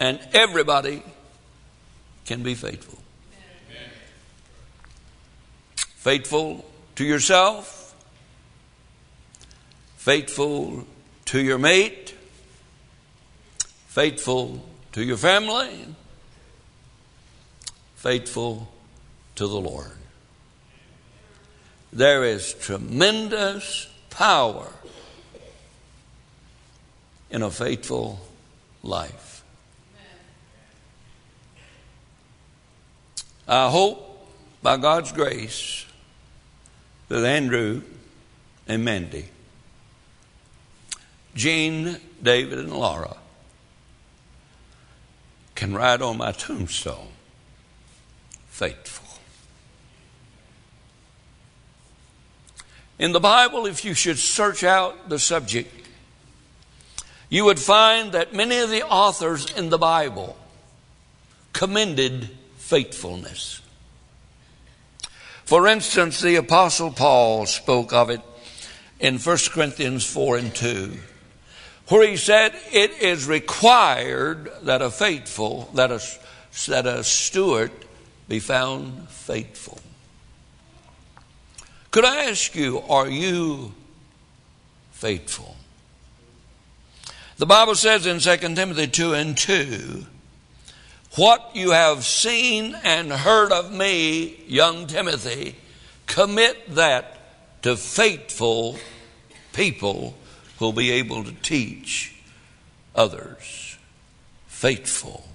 and 0.00 0.18
everybody 0.32 1.04
can 2.26 2.42
be 2.42 2.56
faithful. 2.56 2.99
Faithful 6.00 6.64
to 6.94 7.04
yourself, 7.04 7.94
faithful 9.98 10.86
to 11.26 11.38
your 11.38 11.58
mate, 11.58 12.14
faithful 13.86 14.66
to 14.92 15.04
your 15.04 15.18
family, 15.18 15.94
faithful 17.96 18.72
to 19.34 19.46
the 19.46 19.60
Lord. 19.60 19.92
There 21.92 22.24
is 22.24 22.54
tremendous 22.54 23.86
power 24.08 24.72
in 27.30 27.42
a 27.42 27.50
faithful 27.50 28.20
life. 28.82 29.44
I 33.46 33.68
hope, 33.68 34.06
by 34.62 34.78
God's 34.78 35.12
grace, 35.12 35.84
that 37.10 37.24
Andrew 37.24 37.82
and 38.68 38.84
Mandy, 38.84 39.26
Jean, 41.34 41.96
David, 42.22 42.60
and 42.60 42.72
Laura 42.72 43.16
can 45.56 45.74
write 45.74 46.00
on 46.00 46.18
my 46.18 46.30
tombstone 46.30 47.08
faithful. 48.48 49.18
In 52.96 53.10
the 53.10 53.20
Bible, 53.20 53.66
if 53.66 53.84
you 53.84 53.92
should 53.94 54.18
search 54.18 54.62
out 54.62 55.08
the 55.08 55.18
subject, 55.18 55.88
you 57.28 57.44
would 57.44 57.58
find 57.58 58.12
that 58.12 58.32
many 58.32 58.58
of 58.58 58.70
the 58.70 58.86
authors 58.86 59.50
in 59.52 59.70
the 59.70 59.78
Bible 59.78 60.36
commended 61.52 62.30
faithfulness. 62.56 63.62
For 65.50 65.66
instance, 65.66 66.20
the 66.20 66.36
Apostle 66.36 66.92
Paul 66.92 67.44
spoke 67.44 67.92
of 67.92 68.08
it 68.08 68.20
in 69.00 69.18
1 69.18 69.36
Corinthians 69.50 70.06
4 70.06 70.36
and 70.36 70.54
2, 70.54 70.96
where 71.88 72.08
he 72.08 72.16
said, 72.16 72.54
It 72.70 72.92
is 73.02 73.26
required 73.26 74.48
that 74.62 74.80
a 74.80 74.92
faithful, 74.92 75.68
that 75.74 75.90
a, 75.90 76.00
that 76.68 76.86
a 76.86 77.02
steward 77.02 77.72
be 78.28 78.38
found 78.38 79.08
faithful. 79.08 79.80
Could 81.90 82.04
I 82.04 82.26
ask 82.26 82.54
you, 82.54 82.82
are 82.88 83.08
you 83.08 83.74
faithful? 84.92 85.56
The 87.38 87.46
Bible 87.46 87.74
says 87.74 88.06
in 88.06 88.20
2 88.20 88.54
Timothy 88.54 88.86
2 88.86 89.14
and 89.14 89.36
2, 89.36 90.06
What 91.16 91.50
you 91.54 91.70
have 91.70 92.04
seen 92.04 92.76
and 92.84 93.10
heard 93.10 93.50
of 93.50 93.72
me, 93.72 94.44
young 94.46 94.86
Timothy, 94.86 95.56
commit 96.06 96.74
that 96.76 97.18
to 97.62 97.76
faithful 97.76 98.78
people 99.52 100.14
who'll 100.58 100.72
be 100.72 100.92
able 100.92 101.24
to 101.24 101.32
teach 101.32 102.14
others. 102.94 103.76
Faithful. 104.46 105.26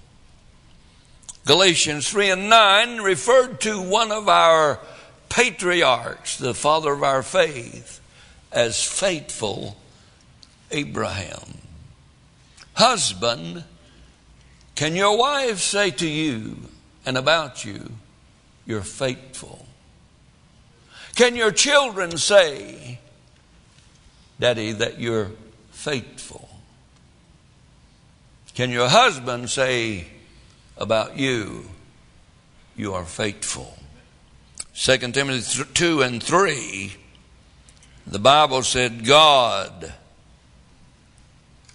Galatians 1.46 2.10
3 2.10 2.32
and 2.32 2.50
9 2.50 3.02
referred 3.02 3.60
to 3.62 3.82
one 3.82 4.12
of 4.12 4.30
our 4.30 4.80
patriarchs, 5.30 6.38
the 6.38 6.54
father 6.54 6.94
of 6.94 7.04
our 7.04 7.22
faith, 7.22 8.00
as 8.52 8.82
faithful 8.82 9.78
Abraham. 10.72 11.60
Husband, 12.74 13.66
can 14.76 14.96
your 14.96 15.18
wife 15.18 15.60
say 15.60 15.90
to 15.92 16.08
you 16.08 16.58
and 17.06 17.18
about 17.18 17.64
you, 17.64 17.92
you're 18.66 18.82
faithful? 18.82 19.66
Can 21.16 21.38
your 21.38 21.52
children 21.52 22.18
say, 22.18 23.00
Daddy, 24.40 24.74
that 24.74 25.00
you're 25.00 25.32
faithful? 25.72 26.50
Can 28.54 28.70
your 28.70 28.90
husband 28.90 29.50
say 29.50 30.08
about 30.78 31.18
you, 31.18 31.66
you 32.76 32.94
are 32.94 33.06
faithful? 33.06 33.78
2 34.76 34.98
Timothy 34.98 35.64
2 35.74 36.02
and 36.02 36.22
3, 36.22 36.96
the 38.08 38.20
Bible 38.20 38.62
said, 38.62 39.06
God 39.06 39.94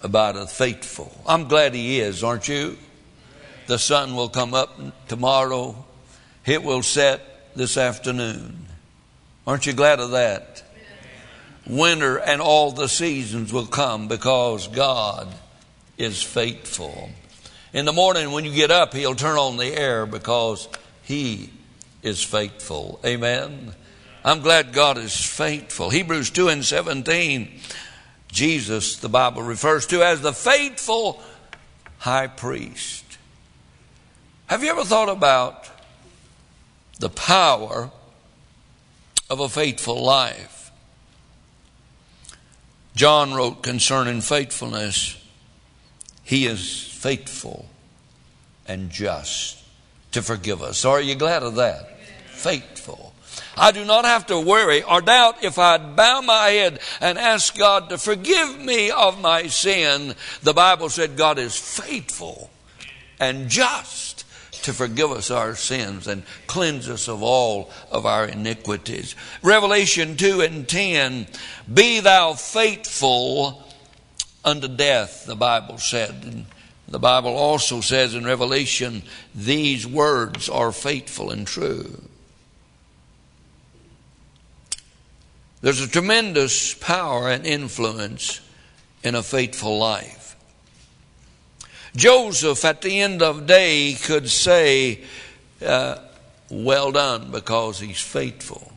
about 0.03 0.37
a 0.37 0.47
faithful. 0.47 1.15
I'm 1.27 1.49
glad 1.49 1.75
he 1.75 2.01
is, 2.01 2.23
aren't 2.23 2.49
you? 2.49 2.77
The 3.71 3.79
sun 3.79 4.17
will 4.17 4.29
come 4.29 4.53
up 4.53 4.81
tomorrow. 5.07 5.85
It 6.45 6.65
will 6.65 6.83
set 6.83 7.55
this 7.55 7.77
afternoon. 7.77 8.67
Aren't 9.47 9.65
you 9.65 9.73
glad 9.73 10.01
of 10.01 10.11
that? 10.11 10.65
Winter 11.69 12.17
and 12.17 12.41
all 12.41 12.73
the 12.73 12.89
seasons 12.89 13.53
will 13.53 13.69
come 13.69 14.09
because 14.09 14.67
God 14.67 15.33
is 15.97 16.21
faithful. 16.21 17.11
In 17.73 17.85
the 17.85 17.93
morning 17.93 18.33
when 18.33 18.45
you 18.45 18.53
get 18.53 18.73
up, 18.73 18.93
He'll 18.93 19.15
turn 19.15 19.39
on 19.39 19.57
the 19.57 19.73
air 19.73 20.05
because 20.05 20.67
He 21.05 21.51
is 22.03 22.25
faithful. 22.25 22.99
Amen. 23.07 23.73
I'm 24.25 24.41
glad 24.41 24.73
God 24.73 24.99
is 24.99 25.15
faithful. 25.15 25.91
Hebrews 25.91 26.31
2 26.31 26.49
and 26.49 26.65
17 26.65 27.61
Jesus, 28.33 28.97
the 28.97 29.09
Bible 29.09 29.43
refers 29.43 29.87
to 29.87 30.03
as 30.03 30.23
the 30.23 30.33
faithful 30.33 31.23
high 31.99 32.27
priest. 32.27 33.05
Have 34.51 34.65
you 34.65 34.71
ever 34.71 34.83
thought 34.83 35.09
about 35.09 35.71
the 36.99 37.09
power 37.09 37.93
of 39.31 39.39
a 39.39 39.49
faithful 39.49 40.03
life? 40.03 40.73
John 42.97 43.33
wrote 43.33 43.63
concerning 43.63 44.21
faithfulness, 44.21 45.17
He 46.25 46.47
is 46.47 46.83
faithful 46.83 47.69
and 48.67 48.91
just 48.91 49.63
to 50.11 50.21
forgive 50.21 50.63
us. 50.63 50.85
Are 50.85 51.01
you 51.01 51.15
glad 51.15 51.45
of 51.45 51.55
that? 51.55 52.01
Faithful. 52.31 53.15
I 53.57 53.71
do 53.71 53.85
not 53.85 54.05
have 54.05 54.27
to 54.27 54.41
worry 54.41 54.83
or 54.83 55.01
doubt 55.01 55.45
if 55.45 55.61
I'd 55.61 55.95
bow 55.95 56.23
my 56.23 56.49
head 56.49 56.81
and 57.01 57.19
ask 57.19 57.57
God 57.57 57.89
to 57.91 57.99
forgive 57.99 58.59
me 58.59 58.91
of 58.91 59.21
my 59.21 59.47
sin. 59.47 60.17
The 60.43 60.55
Bible 60.55 60.89
said 60.89 61.17
God 61.17 61.39
is 61.39 61.57
faithful 61.57 62.51
and 63.21 63.49
just 63.49 64.10
to 64.63 64.73
forgive 64.73 65.11
us 65.11 65.31
our 65.31 65.55
sins 65.55 66.07
and 66.07 66.23
cleanse 66.47 66.89
us 66.89 67.09
of 67.09 67.23
all 67.23 67.71
of 67.91 68.07
our 68.07 68.27
iniquities. 68.27 69.15
Revelation 69.43 70.17
2 70.17 70.41
and 70.41 70.69
10 70.69 71.27
Be 71.73 72.01
thou 72.01 72.35
faithful 72.35 73.67
unto 74.45 74.69
death, 74.69 75.27
the 75.27 75.37
Bible 75.37 75.79
said. 75.79 76.15
And 76.25 76.47
the 76.89 76.99
Bible 76.99 77.37
also 77.37 77.81
says 77.81 78.15
in 78.15 78.25
Revelation, 78.25 79.03
these 79.35 79.87
words 79.87 80.49
are 80.49 80.73
faithful 80.73 81.31
and 81.31 81.47
true. 81.47 82.03
There's 85.63 85.81
a 85.81 85.89
tremendous 85.89 86.73
power 86.75 87.29
and 87.31 87.45
influence 87.45 88.41
in 89.03 89.15
a 89.15 89.23
faithful 89.23 89.79
life. 89.79 90.20
Joseph, 91.97 92.65
at 92.65 92.83
the 92.83 93.01
end 93.01 93.23
of 93.23 93.47
day, 93.47 93.95
could 93.95 94.29
say, 94.29 95.03
uh, 95.65 95.99
Well 96.51 96.93
done, 96.93 97.31
because 97.31 97.81
he's 97.81 98.01
faithful. 98.01 98.73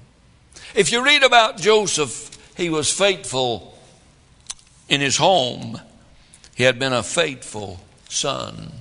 If 0.73 0.91
you 0.91 1.04
read 1.04 1.23
about 1.23 1.58
Joseph, 1.58 2.32
he 2.58 2.69
was 2.69 2.91
faithful 2.91 3.78
in 4.89 5.02
his 5.02 5.17
home, 5.17 5.80
he 6.56 6.63
had 6.63 6.80
been 6.80 6.93
a 6.93 7.04
faithful 7.04 7.80
son. 8.10 8.71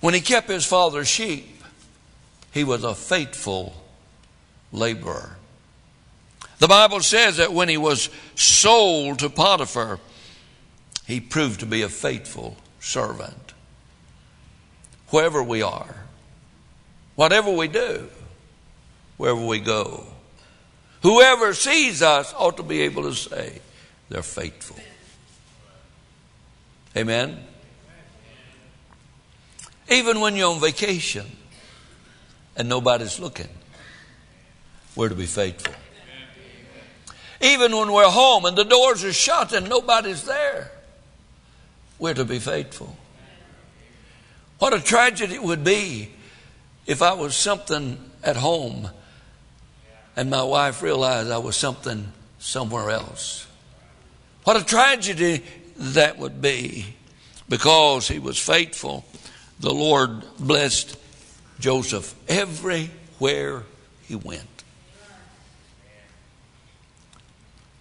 When 0.00 0.14
he 0.14 0.20
kept 0.20 0.48
his 0.48 0.66
father's 0.66 1.08
sheep, 1.08 1.62
he 2.50 2.64
was 2.64 2.84
a 2.84 2.94
faithful 2.94 3.74
laborer. 4.72 5.36
The 6.58 6.68
Bible 6.68 7.00
says 7.00 7.38
that 7.38 7.52
when 7.52 7.68
he 7.68 7.76
was 7.76 8.08
sold 8.34 9.20
to 9.20 9.30
Potiphar, 9.30 9.98
he 11.06 11.20
proved 11.20 11.60
to 11.60 11.66
be 11.66 11.82
a 11.82 11.88
faithful 11.88 12.56
servant. 12.80 13.52
Wherever 15.08 15.42
we 15.42 15.62
are, 15.62 15.94
whatever 17.16 17.50
we 17.50 17.68
do, 17.68 18.08
wherever 19.16 19.44
we 19.44 19.58
go, 19.58 20.06
whoever 21.02 21.54
sees 21.54 22.02
us 22.02 22.32
ought 22.34 22.56
to 22.56 22.62
be 22.62 22.82
able 22.82 23.02
to 23.02 23.14
say 23.14 23.60
they're 24.08 24.22
faithful. 24.22 24.78
Amen? 26.96 27.44
Even 29.90 30.20
when 30.20 30.36
you're 30.36 30.50
on 30.50 30.60
vacation 30.60 31.26
and 32.56 32.68
nobody's 32.68 33.18
looking, 33.18 33.48
we're 34.94 35.08
to 35.08 35.14
be 35.14 35.26
faithful. 35.26 35.74
Even 37.40 37.76
when 37.76 37.92
we're 37.92 38.08
home 38.08 38.44
and 38.44 38.56
the 38.56 38.64
doors 38.64 39.02
are 39.04 39.12
shut 39.12 39.52
and 39.52 39.68
nobody's 39.68 40.24
there, 40.24 40.70
we're 42.02 42.14
to 42.14 42.24
be 42.24 42.40
faithful. 42.40 42.96
What 44.58 44.74
a 44.74 44.80
tragedy 44.80 45.36
it 45.36 45.42
would 45.42 45.62
be 45.62 46.10
if 46.84 47.00
I 47.00 47.12
was 47.12 47.36
something 47.36 47.96
at 48.24 48.34
home 48.34 48.90
and 50.16 50.28
my 50.28 50.42
wife 50.42 50.82
realized 50.82 51.30
I 51.30 51.38
was 51.38 51.56
something 51.56 52.12
somewhere 52.40 52.90
else. 52.90 53.46
What 54.42 54.60
a 54.60 54.64
tragedy 54.64 55.44
that 55.76 56.18
would 56.18 56.42
be 56.42 56.96
because 57.48 58.08
he 58.08 58.18
was 58.18 58.36
faithful. 58.36 59.04
The 59.60 59.72
Lord 59.72 60.24
blessed 60.40 60.98
Joseph 61.60 62.16
everywhere 62.26 63.62
he 64.08 64.16
went. 64.16 64.64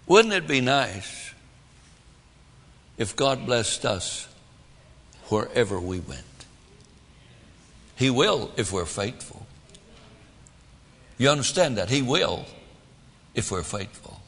Wouldn't 0.06 0.36
it 0.36 0.46
be 0.46 0.62
nice 0.62 1.31
if 2.98 3.16
God 3.16 3.46
blessed 3.46 3.86
us 3.86 4.28
wherever 5.30 5.80
we 5.80 6.00
went? 6.00 6.24
He 7.96 8.10
will 8.10 8.52
if 8.58 8.72
we're 8.72 8.86
faithful. 8.86 9.46
You 11.18 11.30
understand 11.30 11.78
that? 11.78 11.90
He 11.90 12.02
will 12.02 12.46
if 13.36 13.52
we're 13.52 13.64
faithful. 13.64 14.20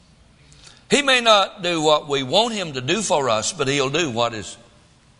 He 0.90 1.02
may 1.02 1.20
not 1.20 1.62
do 1.62 1.82
what 1.82 2.08
we 2.08 2.22
want 2.22 2.54
Him 2.54 2.72
to 2.74 2.80
do 2.80 3.02
for 3.02 3.28
us, 3.28 3.52
but 3.52 3.66
He'll 3.66 3.90
do 3.90 4.10
what 4.10 4.34
is 4.34 4.56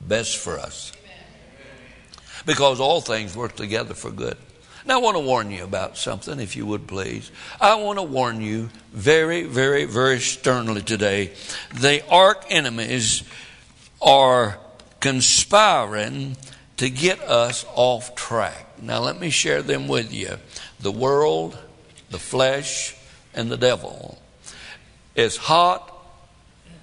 best 0.00 0.37
for 0.37 0.59
us. 0.59 0.92
Because 2.46 2.78
all 2.78 3.00
things 3.00 3.37
work 3.37 3.57
together 3.57 3.94
for 3.94 4.11
good. 4.11 4.37
Now, 4.87 4.99
I 4.99 5.03
want 5.03 5.16
to 5.16 5.20
warn 5.20 5.51
you 5.51 5.64
about 5.64 5.97
something, 5.97 6.38
if 6.38 6.57
you 6.57 6.66
would 6.66 6.87
please. 6.87 7.31
I 7.59 7.75
want 7.77 7.99
to 7.99 8.03
warn 8.03 8.42
you 8.42 8.68
very, 8.92 9.44
very, 9.44 9.87
very 9.87 10.20
sternly 10.20 10.83
today. 10.83 11.33
The 11.75 12.07
arch 12.09 12.44
enemies 12.51 13.23
are 14.03 14.59
conspiring 15.01 16.37
to 16.77 16.90
get 16.90 17.20
us 17.23 17.64
off 17.75 18.14
track. 18.14 18.83
Now, 18.83 19.01
let 19.01 19.18
me 19.18 19.31
share 19.31 19.62
them 19.62 19.88
with 19.88 20.12
you. 20.12 20.37
The 20.81 20.92
world, 20.92 21.57
the 22.11 22.18
flesh, 22.18 22.94
and 23.33 23.51
the 23.51 23.57
devil 23.57 24.18
is 25.14 25.37
hot 25.38 25.90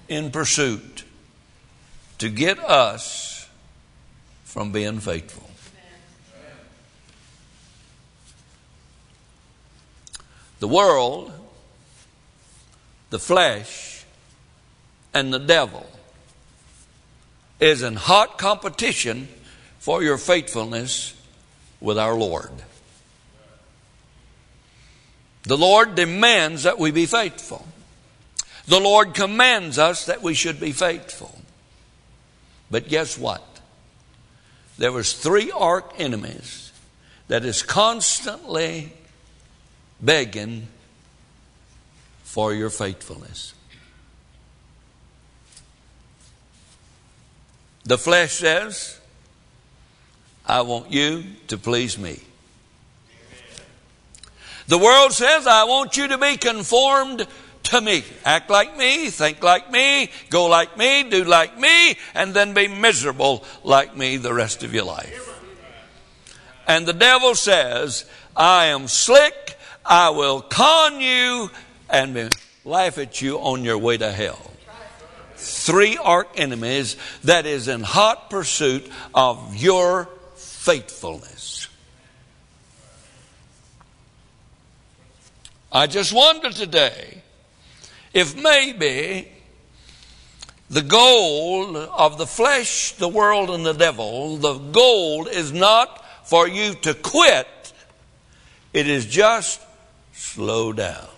in 0.08 0.32
pursuit 0.32 1.04
to 2.18 2.28
get 2.28 2.58
us 2.58 3.48
from 4.44 4.72
being 4.72 4.98
faithful. 4.98 5.51
The 10.62 10.68
world, 10.68 11.32
the 13.10 13.18
flesh, 13.18 14.04
and 15.12 15.34
the 15.34 15.40
devil 15.40 15.84
is 17.58 17.82
in 17.82 17.96
hot 17.96 18.38
competition 18.38 19.26
for 19.80 20.04
your 20.04 20.18
faithfulness 20.18 21.20
with 21.80 21.98
our 21.98 22.14
Lord. 22.14 22.52
The 25.42 25.56
Lord 25.56 25.96
demands 25.96 26.62
that 26.62 26.78
we 26.78 26.92
be 26.92 27.06
faithful. 27.06 27.66
The 28.68 28.78
Lord 28.78 29.14
commands 29.14 29.80
us 29.80 30.06
that 30.06 30.22
we 30.22 30.32
should 30.32 30.60
be 30.60 30.70
faithful. 30.70 31.40
But 32.70 32.88
guess 32.88 33.18
what? 33.18 33.42
There 34.78 34.92
was 34.92 35.12
three 35.12 35.50
arch 35.50 35.90
enemies 35.98 36.70
that 37.26 37.44
is 37.44 37.64
constantly 37.64 38.92
begging 40.02 40.68
for 42.24 42.52
your 42.52 42.70
faithfulness. 42.70 43.54
The 47.84 47.98
flesh 47.98 48.32
says, 48.32 48.98
I 50.46 50.62
want 50.62 50.90
you 50.90 51.24
to 51.48 51.58
please 51.58 51.98
me. 51.98 52.20
The 54.68 54.78
world 54.78 55.12
says, 55.12 55.46
I 55.46 55.64
want 55.64 55.96
you 55.96 56.08
to 56.08 56.18
be 56.18 56.36
conformed 56.36 57.26
to 57.64 57.80
me. 57.80 58.04
Act 58.24 58.50
like 58.50 58.76
me, 58.76 59.10
think 59.10 59.42
like 59.42 59.70
me, 59.70 60.10
go 60.30 60.46
like 60.46 60.76
me, 60.76 61.02
do 61.04 61.24
like 61.24 61.58
me, 61.58 61.96
and 62.14 62.32
then 62.32 62.54
be 62.54 62.68
miserable 62.68 63.44
like 63.64 63.96
me 63.96 64.16
the 64.16 64.32
rest 64.32 64.62
of 64.62 64.72
your 64.72 64.84
life. 64.84 65.28
And 66.66 66.86
the 66.86 66.92
devil 66.92 67.34
says, 67.34 68.04
I 68.36 68.66
am 68.66 68.88
slick, 68.88 69.58
I 69.84 70.10
will 70.10 70.40
con 70.40 71.00
you 71.00 71.50
and 71.88 72.34
laugh 72.64 72.98
at 72.98 73.20
you 73.20 73.38
on 73.38 73.64
your 73.64 73.78
way 73.78 73.96
to 73.96 74.12
hell. 74.12 74.50
Three 75.36 75.96
arch 75.96 76.28
enemies 76.36 76.96
that 77.24 77.46
is 77.46 77.66
in 77.66 77.82
hot 77.82 78.30
pursuit 78.30 78.88
of 79.14 79.56
your 79.56 80.08
faithfulness. 80.36 81.68
I 85.72 85.86
just 85.86 86.12
wonder 86.12 86.50
today 86.50 87.22
if 88.12 88.36
maybe 88.36 89.28
the 90.68 90.82
goal 90.82 91.76
of 91.76 92.18
the 92.18 92.26
flesh, 92.26 92.92
the 92.92 93.08
world, 93.08 93.50
and 93.50 93.64
the 93.64 93.72
devil, 93.72 94.36
the 94.36 94.58
goal 94.58 95.26
is 95.26 95.50
not 95.50 96.04
for 96.28 96.46
you 96.46 96.74
to 96.74 96.94
quit, 96.94 97.72
it 98.72 98.86
is 98.86 99.06
just 99.06 99.61
slow 100.22 100.72
down. 100.72 101.08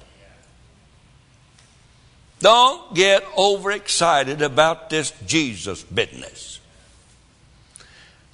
Don't 2.41 2.95
get 2.95 3.25
overexcited 3.37 4.43
about 4.43 4.91
this 4.91 5.13
Jesus 5.27 5.83
business. 5.83 6.61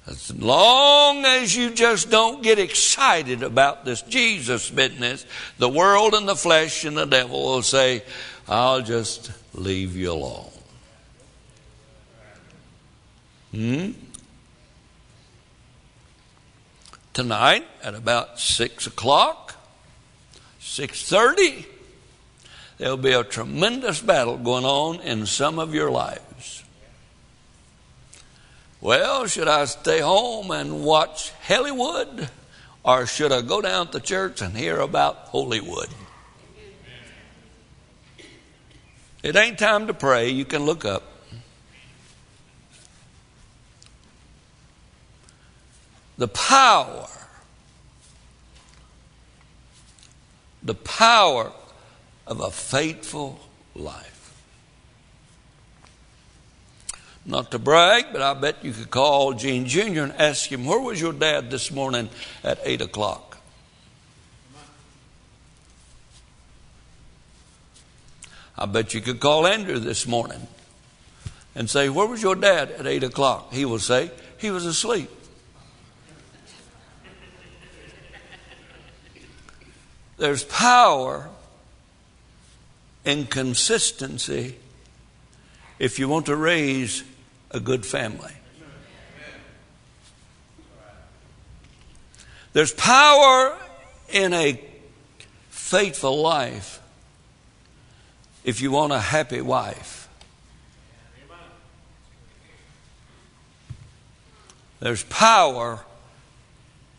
As 0.07 0.35
long 0.35 1.23
as 1.25 1.55
you 1.55 1.69
just 1.69 2.09
don't 2.09 2.41
get 2.41 2.57
excited 2.57 3.43
about 3.43 3.85
this 3.85 4.01
Jesus 4.01 4.69
business, 4.69 5.25
the 5.57 5.69
world 5.69 6.13
and 6.13 6.27
the 6.27 6.35
flesh 6.35 6.83
and 6.85 6.97
the 6.97 7.05
devil 7.05 7.43
will 7.43 7.61
say, 7.61 8.03
I'll 8.47 8.81
just 8.81 9.31
leave 9.53 9.95
you 9.95 10.11
alone. 10.11 10.51
Hmm? 13.51 13.91
Tonight 17.13 17.67
at 17.83 17.93
about 17.93 18.39
six 18.39 18.87
o'clock, 18.87 19.50
six 20.61 21.09
thirty, 21.09 21.65
there'll 22.77 22.95
be 22.95 23.11
a 23.11 23.23
tremendous 23.23 23.99
battle 23.99 24.37
going 24.37 24.63
on 24.63 25.01
in 25.01 25.25
some 25.25 25.59
of 25.59 25.73
your 25.73 25.91
lives. 25.91 26.63
Well, 28.79 29.27
should 29.27 29.47
I 29.47 29.65
stay 29.65 29.99
home 29.99 30.51
and 30.51 30.83
watch 30.83 31.31
Hollywood? 31.47 32.29
Or 32.83 33.05
should 33.05 33.31
I 33.31 33.41
go 33.41 33.61
down 33.61 33.89
to 33.89 33.99
church 33.99 34.41
and 34.41 34.55
hear 34.55 34.79
about 34.79 35.27
Holywood? 35.27 35.89
It 39.21 39.35
ain't 39.35 39.59
time 39.59 39.85
to 39.85 39.93
pray. 39.93 40.29
You 40.29 40.45
can 40.45 40.65
look 40.65 40.83
up. 40.83 41.03
The 46.17 46.27
power, 46.27 47.07
the 50.63 50.75
power 50.75 51.51
of 52.27 52.39
a 52.39 52.51
faithful 52.51 53.39
life. 53.75 54.11
Not 57.25 57.51
to 57.51 57.59
brag, 57.59 58.07
but 58.11 58.21
I 58.21 58.33
bet 58.33 58.63
you 58.63 58.71
could 58.71 58.89
call 58.89 59.33
Gene 59.33 59.67
Jr. 59.67 60.01
and 60.01 60.13
ask 60.13 60.51
him, 60.51 60.65
Where 60.65 60.79
was 60.79 60.99
your 60.99 61.13
dad 61.13 61.51
this 61.51 61.71
morning 61.71 62.09
at 62.43 62.59
8 62.63 62.81
o'clock? 62.81 63.37
I 68.57 68.65
bet 68.65 68.93
you 68.93 69.01
could 69.01 69.19
call 69.19 69.47
Andrew 69.47 69.79
this 69.79 70.07
morning 70.07 70.47
and 71.55 71.69
say, 71.69 71.89
Where 71.89 72.07
was 72.07 72.21
your 72.21 72.35
dad 72.35 72.71
at 72.71 72.87
8 72.87 73.03
o'clock? 73.03 73.53
He 73.53 73.65
will 73.65 73.79
say, 73.79 74.11
He 74.37 74.49
was 74.49 74.65
asleep. 74.65 75.09
There's 80.21 80.43
power 80.43 81.31
in 83.03 83.25
consistency 83.25 84.55
if 85.79 85.97
you 85.97 86.07
want 86.07 86.27
to 86.27 86.35
raise 86.35 87.03
a 87.49 87.59
good 87.59 87.83
family. 87.83 88.33
There's 92.53 92.71
power 92.71 93.57
in 94.09 94.31
a 94.33 94.61
faithful 95.49 96.21
life 96.21 96.79
if 98.43 98.61
you 98.61 98.69
want 98.69 98.93
a 98.93 98.99
happy 98.99 99.41
wife. 99.41 100.07
There's 104.81 105.03
power 105.05 105.79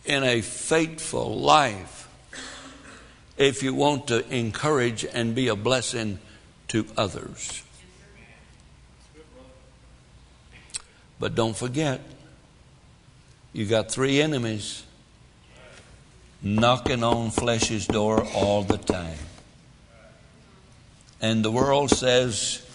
in 0.04 0.24
a 0.24 0.40
faithful 0.40 1.38
life 1.38 2.01
if 3.36 3.62
you 3.62 3.74
want 3.74 4.08
to 4.08 4.28
encourage 4.34 5.04
and 5.04 5.34
be 5.34 5.48
a 5.48 5.56
blessing 5.56 6.18
to 6.68 6.86
others. 6.96 7.62
But 11.18 11.34
don't 11.34 11.56
forget, 11.56 12.00
you 13.52 13.66
got 13.66 13.90
three 13.90 14.20
enemies 14.20 14.82
knocking 16.42 17.04
on 17.04 17.30
flesh's 17.30 17.86
door 17.86 18.26
all 18.34 18.62
the 18.62 18.78
time. 18.78 19.18
And 21.20 21.44
the 21.44 21.52
world 21.52 21.90
says, 21.90 22.66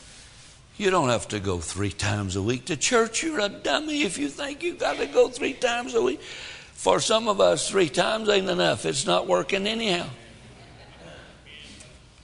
you 0.78 0.90
don't 0.92 1.10
have 1.10 1.28
to 1.30 1.40
go 1.40 1.58
three 1.58 1.92
times 1.92 2.36
a 2.36 2.42
week 2.42 2.66
to 2.66 2.78
church. 2.78 3.24
You're 3.24 3.40
a 3.40 3.50
dummy 3.50 4.04
if 4.04 4.18
you 4.18 4.30
think 4.30 4.64
you've 4.64 4.80
got 4.80 4.98
to 4.98 5.08
go 5.08 5.28
three 5.28 5.54
times 5.54 5.96
a 5.96 6.02
week. 6.02 6.22
For 6.22 7.00
some 7.00 7.28
of 7.28 7.42
us, 7.42 7.70
three 7.70 7.90
times 7.90 8.30
ain't 8.30 8.50
enough. 8.50 8.86
It's 8.86 9.06
not 9.06 9.28
working 9.28 9.68
anyhow. 9.68 10.08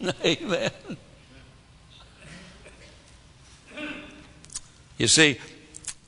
Amen. 0.25 0.71
You 4.97 5.07
see, 5.07 5.39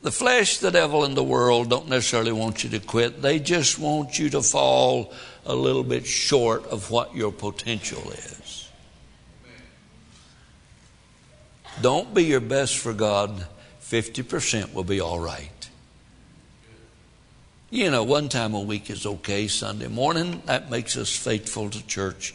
the 0.01 0.11
flesh, 0.11 0.57
the 0.57 0.71
devil, 0.71 1.03
and 1.03 1.15
the 1.15 1.23
world 1.23 1.69
don't 1.69 1.87
necessarily 1.87 2.31
want 2.31 2.63
you 2.63 2.69
to 2.71 2.79
quit. 2.79 3.21
They 3.21 3.39
just 3.39 3.79
want 3.79 4.19
you 4.19 4.29
to 4.31 4.41
fall 4.41 5.13
a 5.45 5.55
little 5.55 5.83
bit 5.83 6.05
short 6.05 6.65
of 6.67 6.91
what 6.91 7.15
your 7.15 7.31
potential 7.31 8.11
is. 8.11 8.69
Don't 11.81 12.13
be 12.13 12.23
your 12.23 12.39
best 12.39 12.77
for 12.77 12.93
God. 12.93 13.47
50% 13.81 14.73
will 14.73 14.83
be 14.83 14.99
all 14.99 15.19
right. 15.19 15.69
You 17.69 17.91
know, 17.91 18.03
one 18.03 18.29
time 18.29 18.53
a 18.53 18.59
week 18.59 18.89
is 18.89 19.05
okay. 19.05 19.47
Sunday 19.47 19.87
morning, 19.87 20.41
that 20.45 20.69
makes 20.69 20.95
us 20.97 21.15
faithful 21.15 21.69
to 21.69 21.85
church 21.85 22.33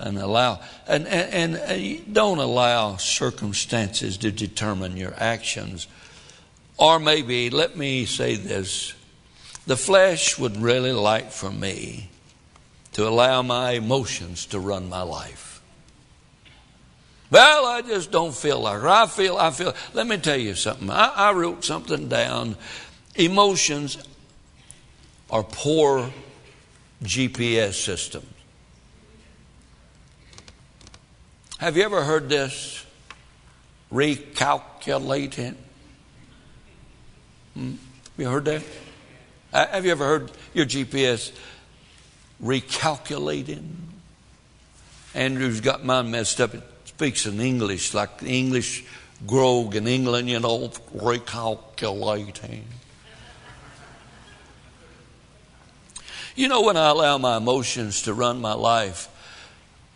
and 0.00 0.18
allow 0.18 0.60
and, 0.86 1.06
and, 1.06 1.56
and 1.56 1.98
uh, 1.98 2.02
don't 2.10 2.38
allow 2.38 2.96
circumstances 2.96 4.16
to 4.18 4.32
determine 4.32 4.96
your 4.96 5.14
actions 5.16 5.86
or 6.80 6.98
maybe, 6.98 7.50
let 7.50 7.76
me 7.76 8.06
say 8.06 8.36
this 8.36 8.94
the 9.66 9.76
flesh 9.76 10.38
would 10.38 10.56
really 10.56 10.92
like 10.92 11.30
for 11.30 11.50
me 11.50 12.08
to 12.92 13.06
allow 13.06 13.42
my 13.42 13.72
emotions 13.72 14.46
to 14.46 14.58
run 14.58 14.88
my 14.88 15.02
life. 15.02 15.60
Well, 17.30 17.66
I 17.66 17.82
just 17.82 18.10
don't 18.10 18.34
feel 18.34 18.60
like 18.60 18.82
I 18.82 19.06
feel, 19.06 19.36
I 19.36 19.50
feel. 19.50 19.74
Let 19.92 20.06
me 20.06 20.16
tell 20.16 20.38
you 20.38 20.54
something. 20.54 20.88
I, 20.88 21.12
I 21.14 21.32
wrote 21.32 21.64
something 21.64 22.08
down. 22.08 22.56
Emotions 23.14 23.98
are 25.30 25.44
poor 25.44 26.10
GPS 27.04 27.74
systems. 27.74 28.26
Have 31.60 31.76
you 31.76 31.82
ever 31.82 32.02
heard 32.02 32.30
this? 32.30 32.86
Recalculating. 33.92 35.56
Hmm? 37.52 37.74
You 38.16 38.28
heard 38.30 38.46
that? 38.46 38.62
Uh, 39.52 39.66
have 39.66 39.84
you 39.84 39.90
ever 39.90 40.06
heard 40.06 40.32
your 40.54 40.64
GPS 40.64 41.32
recalculating? 42.42 43.74
Andrew's 45.14 45.60
got 45.60 45.84
mine 45.84 46.10
messed 46.10 46.40
up. 46.40 46.54
It 46.54 46.62
speaks 46.86 47.26
in 47.26 47.38
English, 47.42 47.92
like 47.92 48.20
the 48.20 48.38
English 48.38 48.86
grog 49.26 49.76
in 49.76 49.86
England, 49.86 50.30
you 50.30 50.40
know, 50.40 50.70
recalculating. 50.96 52.62
You 56.34 56.48
know, 56.48 56.62
when 56.62 56.78
I 56.78 56.88
allow 56.88 57.18
my 57.18 57.36
emotions 57.36 58.00
to 58.04 58.14
run 58.14 58.40
my 58.40 58.54
life, 58.54 59.08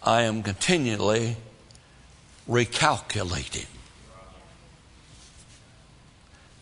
I 0.02 0.24
am 0.24 0.42
continually 0.42 1.38
recalculating. 2.48 3.66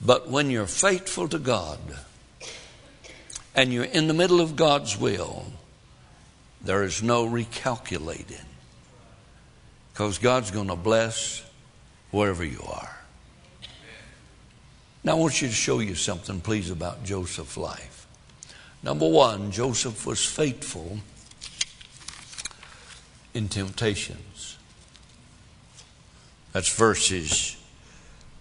But 0.05 0.29
when 0.29 0.51
you're 0.51 0.67
faithful 0.67 1.29
to 1.29 1.39
God 1.39 1.79
and 3.55 3.73
you're 3.73 3.85
in 3.85 4.09
the 4.09 4.15
middle 4.15 4.41
of 4.41 4.57
God's 4.57 4.99
will, 4.99 5.47
there 6.61 6.83
is 6.83 7.03
no 7.03 7.27
recalculating 7.27 8.45
because 9.93 10.19
God's 10.19 10.51
going 10.51 10.69
to 10.69 10.77
bless 10.77 11.45
wherever 12.11 12.45
you 12.45 12.63
are. 12.67 12.97
Now, 15.05 15.13
I 15.13 15.15
want 15.17 15.43
you 15.43 15.49
to 15.49 15.55
show 15.55 15.81
you 15.81 15.97
something, 15.97 16.41
please, 16.41 16.71
about 16.71 17.05
Joseph's 17.05 17.57
life. 17.57 18.07
Number 18.83 19.09
one, 19.09 19.51
Joseph 19.51 20.07
was 20.07 20.25
faithful 20.25 20.99
in 23.35 23.49
temptations. 23.49 24.32
That's 26.53 26.75
verses 26.75 27.57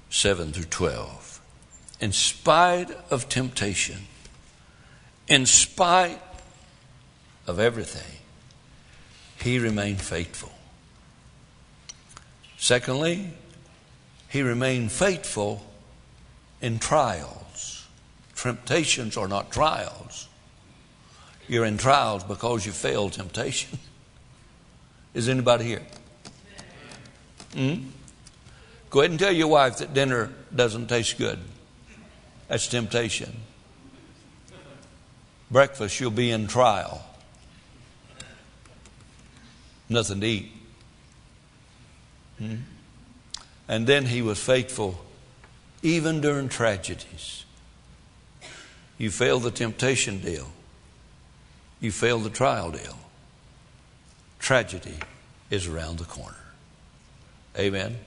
7 0.09 0.51
through 0.51 0.65
12 0.65 1.31
in 2.01 2.11
spite 2.11 2.89
of 3.11 3.29
temptation, 3.29 4.07
in 5.27 5.45
spite 5.45 6.19
of 7.45 7.59
everything, 7.59 8.17
he 9.39 9.59
remained 9.59 10.01
faithful. 10.01 10.51
Secondly, 12.57 13.29
he 14.29 14.41
remained 14.41 14.91
faithful 14.91 15.63
in 16.59 16.79
trials. 16.79 17.87
Temptations 18.35 19.15
are 19.15 19.27
not 19.27 19.51
trials. 19.51 20.27
You're 21.47 21.65
in 21.65 21.77
trials 21.77 22.23
because 22.23 22.65
you 22.65 22.71
failed 22.71 23.13
temptation. 23.13 23.77
Is 25.13 25.29
anybody 25.29 25.65
here? 25.65 25.81
Hmm? 27.53 27.75
Go 28.91 28.99
ahead 28.99 29.11
and 29.11 29.19
tell 29.19 29.31
your 29.31 29.47
wife 29.47 29.77
that 29.77 29.93
dinner 29.93 30.29
doesn't 30.53 30.87
taste 30.87 31.17
good. 31.17 31.39
That's 32.49 32.67
temptation. 32.67 33.37
Breakfast, 35.49 35.99
you'll 35.99 36.11
be 36.11 36.29
in 36.29 36.47
trial. 36.47 37.01
Nothing 39.87 40.19
to 40.19 40.27
eat. 40.27 40.51
Hmm? 42.37 42.55
And 43.69 43.87
then 43.87 44.05
he 44.05 44.21
was 44.21 44.43
faithful 44.43 44.99
even 45.81 46.19
during 46.19 46.49
tragedies. 46.49 47.45
You 48.97 49.09
fail 49.09 49.39
the 49.39 49.51
temptation 49.51 50.19
deal, 50.19 50.51
you 51.79 51.93
fail 51.93 52.19
the 52.19 52.29
trial 52.29 52.71
deal. 52.71 52.97
Tragedy 54.39 54.97
is 55.49 55.67
around 55.67 55.97
the 55.97 56.05
corner. 56.05 56.35
Amen. 57.57 57.97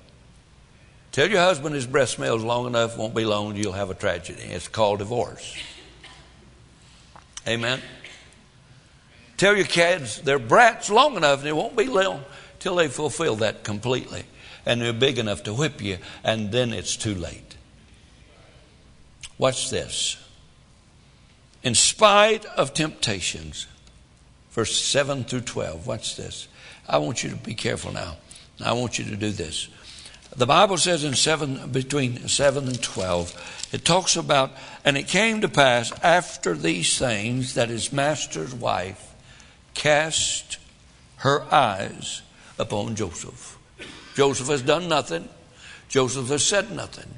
Tell 1.15 1.31
your 1.31 1.43
husband 1.43 1.77
his 1.77 1.87
breath 1.87 2.09
smells 2.09 2.43
long 2.43 2.67
enough, 2.67 2.99
won't 2.99 3.15
be 3.15 3.25
long, 3.25 3.55
you'll 3.55 3.71
have 3.75 3.89
a 3.89 3.95
tragedy. 3.95 4.43
It's 4.43 4.67
called 4.67 4.99
divorce. 4.99 5.57
Amen. 7.47 7.81
Tell 9.37 9.55
your 9.55 9.65
kids 9.65 10.21
they're 10.23 10.41
brats 10.41 10.91
long 10.91 11.17
enough, 11.17 11.39
and 11.39 11.49
it 11.49 11.55
won't 11.55 11.77
be 11.77 11.85
long 11.85 12.25
till 12.59 12.75
they 12.75 12.89
fulfill 12.89 13.37
that 13.37 13.63
completely. 13.63 14.25
And 14.67 14.81
they're 14.81 14.93
big 14.93 15.21
enough 15.21 15.45
to 15.45 15.55
whip 15.55 15.81
you, 15.81 15.99
and 16.25 16.51
then 16.51 16.73
it's 16.73 16.97
too 16.97 17.15
late. 17.15 17.55
Watch 19.39 19.71
this. 19.71 20.17
In 21.63 21.77
spite 21.77 22.45
of 22.45 22.75
temptations, 22.75 23.69
verse 24.51 24.77
7 24.83 25.23
through 25.23 25.43
12, 25.43 25.87
watch 25.87 26.17
this. 26.17 26.49
I 26.89 26.99
want 26.99 27.23
you 27.23 27.31
to 27.31 27.37
be 27.37 27.55
careful 27.55 27.93
now. 27.93 28.17
I 28.61 28.73
want 28.73 28.99
you 28.99 29.05
to 29.05 29.15
do 29.15 29.31
this. 29.31 29.69
The 30.37 30.47
Bible 30.47 30.79
says 30.79 31.05
in 31.05 31.15
seven, 31.15 31.71
between 31.71 32.27
7 32.27 32.67
and 32.67 32.83
12, 32.83 33.69
it 33.73 33.85
talks 33.85 34.17
about, 34.17 34.51
and 34.85 34.97
it 34.97 35.07
came 35.07 35.41
to 35.43 35.49
pass 35.49 35.93
after 36.03 36.55
these 36.55 36.99
things 36.99 37.55
that 37.55 37.69
his 37.69 37.93
master's 37.93 38.53
wife 38.53 39.15
cast 39.75 40.59
her 41.19 41.43
eyes 41.55 42.23
upon 42.59 42.97
Joseph. 42.97 43.59
Joseph 44.17 44.49
has 44.49 44.63
done 44.63 44.89
nothing. 44.89 45.29
Joseph 45.89 46.29
has 46.29 46.45
said 46.45 46.73
nothing. 46.73 47.09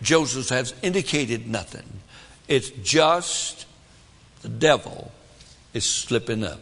Joseph 0.00 0.48
has 0.48 0.74
indicated 0.82 1.46
nothing. 1.46 2.00
It's 2.48 2.70
just 2.70 3.66
the 4.40 4.48
devil 4.48 5.12
is 5.74 5.84
slipping 5.84 6.44
up. 6.44 6.60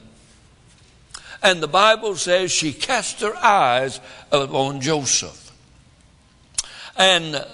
And 1.42 1.62
the 1.62 1.68
Bible 1.68 2.16
says 2.16 2.50
she 2.50 2.72
cast 2.72 3.20
her 3.20 3.36
eyes 3.36 4.00
upon 4.30 4.80
Joseph. 4.80 5.51
And 6.96 7.44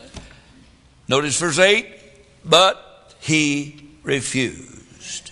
notice 1.06 1.38
verse 1.38 1.58
8, 1.58 1.86
but 2.44 3.14
he 3.20 3.88
refused. 4.02 5.30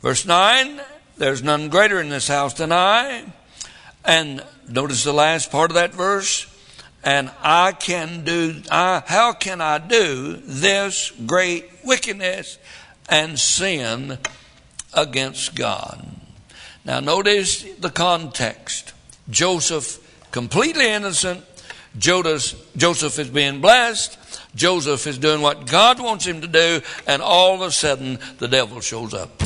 Verse 0.00 0.26
9, 0.26 0.80
there's 1.16 1.42
none 1.42 1.68
greater 1.68 2.00
in 2.00 2.08
this 2.08 2.28
house 2.28 2.54
than 2.54 2.72
I. 2.72 3.24
And 4.04 4.44
notice 4.68 5.04
the 5.04 5.12
last 5.12 5.50
part 5.50 5.70
of 5.70 5.76
that 5.76 5.94
verse. 5.94 6.46
And 7.02 7.30
I 7.42 7.72
can 7.72 8.24
do, 8.24 8.62
I, 8.70 9.02
how 9.06 9.32
can 9.32 9.60
I 9.60 9.78
do 9.78 10.36
this 10.36 11.12
great 11.26 11.66
wickedness 11.84 12.58
and 13.08 13.38
sin 13.38 14.18
against 14.92 15.54
God? 15.54 16.06
Now 16.84 17.00
notice 17.00 17.62
the 17.78 17.90
context. 17.90 18.92
Joseph, 19.30 19.98
completely 20.30 20.88
innocent, 20.88 21.44
Joseph 21.96 23.18
is 23.18 23.30
being 23.30 23.60
blessed. 23.60 24.18
Joseph 24.54 25.06
is 25.06 25.18
doing 25.18 25.40
what 25.40 25.66
God 25.66 26.00
wants 26.00 26.26
him 26.26 26.40
to 26.40 26.46
do, 26.46 26.80
and 27.06 27.22
all 27.22 27.54
of 27.54 27.60
a 27.62 27.70
sudden 27.70 28.18
the 28.38 28.48
devil 28.48 28.80
shows 28.80 29.14
up. 29.14 29.42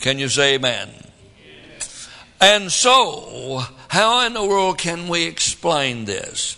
Can 0.00 0.18
you 0.18 0.28
say 0.28 0.54
amen? 0.54 0.88
And 2.40 2.70
so, 2.70 3.62
how 3.88 4.24
in 4.26 4.34
the 4.34 4.44
world 4.44 4.78
can 4.78 5.08
we 5.08 5.24
explain 5.24 6.04
this? 6.04 6.56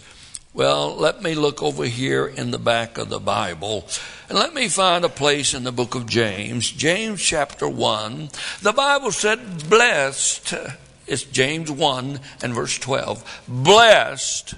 Well, 0.53 0.97
let 0.97 1.23
me 1.23 1.35
look 1.35 1.63
over 1.63 1.85
here 1.85 2.27
in 2.27 2.51
the 2.51 2.59
back 2.59 2.99
of 2.99 3.09
the 3.09 3.21
Bible 3.21 3.87
and 4.29 4.39
let 4.39 4.53
me 4.53 4.69
find 4.69 5.05
a 5.05 5.09
place 5.09 5.55
in 5.55 5.65
the 5.65 5.73
book 5.73 5.95
of 5.95 6.07
James, 6.07 6.71
James 6.71 7.23
chapter 7.23 7.69
1. 7.69 8.31
The 8.63 8.73
Bible 8.73 9.11
said, 9.11 9.69
Blessed, 9.69 10.55
it's 11.11 11.25
James 11.25 11.69
1 11.69 12.21
and 12.41 12.55
verse 12.55 12.79
12. 12.79 13.43
Blessed 13.49 14.55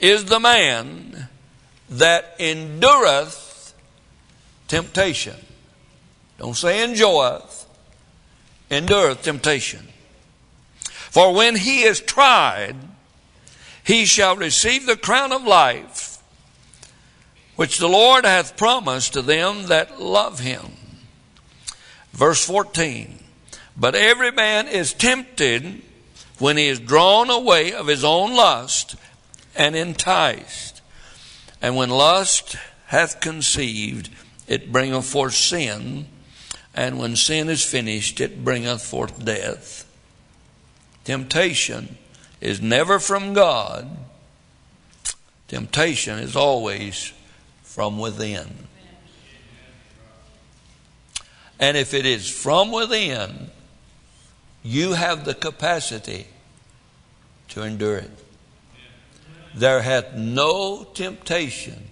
is 0.00 0.24
the 0.24 0.40
man 0.40 1.28
that 1.90 2.34
endureth 2.38 3.74
temptation. 4.68 5.36
Don't 6.38 6.56
say 6.56 6.82
enjoyeth, 6.82 7.66
endureth 8.70 9.22
temptation. 9.22 9.86
For 10.80 11.34
when 11.34 11.56
he 11.56 11.82
is 11.82 12.00
tried, 12.00 12.76
he 13.84 14.06
shall 14.06 14.36
receive 14.36 14.86
the 14.86 14.96
crown 14.96 15.30
of 15.30 15.44
life, 15.44 16.22
which 17.56 17.76
the 17.76 17.88
Lord 17.88 18.24
hath 18.24 18.56
promised 18.56 19.12
to 19.12 19.20
them 19.20 19.66
that 19.66 20.00
love 20.00 20.40
him. 20.40 20.72
Verse 22.12 22.42
14. 22.46 23.19
But 23.80 23.94
every 23.94 24.30
man 24.30 24.68
is 24.68 24.92
tempted 24.92 25.80
when 26.38 26.58
he 26.58 26.68
is 26.68 26.78
drawn 26.78 27.30
away 27.30 27.72
of 27.72 27.86
his 27.86 28.04
own 28.04 28.34
lust 28.34 28.94
and 29.56 29.74
enticed. 29.74 30.82
And 31.62 31.76
when 31.76 31.88
lust 31.88 32.56
hath 32.88 33.20
conceived, 33.20 34.10
it 34.46 34.70
bringeth 34.70 35.06
forth 35.06 35.34
sin. 35.34 36.08
And 36.74 36.98
when 36.98 37.16
sin 37.16 37.48
is 37.48 37.64
finished, 37.64 38.20
it 38.20 38.44
bringeth 38.44 38.82
forth 38.82 39.24
death. 39.24 39.90
Temptation 41.04 41.96
is 42.42 42.60
never 42.60 42.98
from 42.98 43.32
God. 43.32 43.96
Temptation 45.48 46.18
is 46.18 46.36
always 46.36 47.14
from 47.62 47.98
within. 47.98 48.66
And 51.58 51.78
if 51.78 51.94
it 51.94 52.04
is 52.04 52.28
from 52.28 52.72
within, 52.72 53.50
you 54.62 54.92
have 54.92 55.24
the 55.24 55.34
capacity 55.34 56.26
to 57.48 57.62
endure 57.62 57.96
it. 57.96 58.10
There 59.54 59.82
hath 59.82 60.14
no 60.14 60.84
temptation 60.94 61.88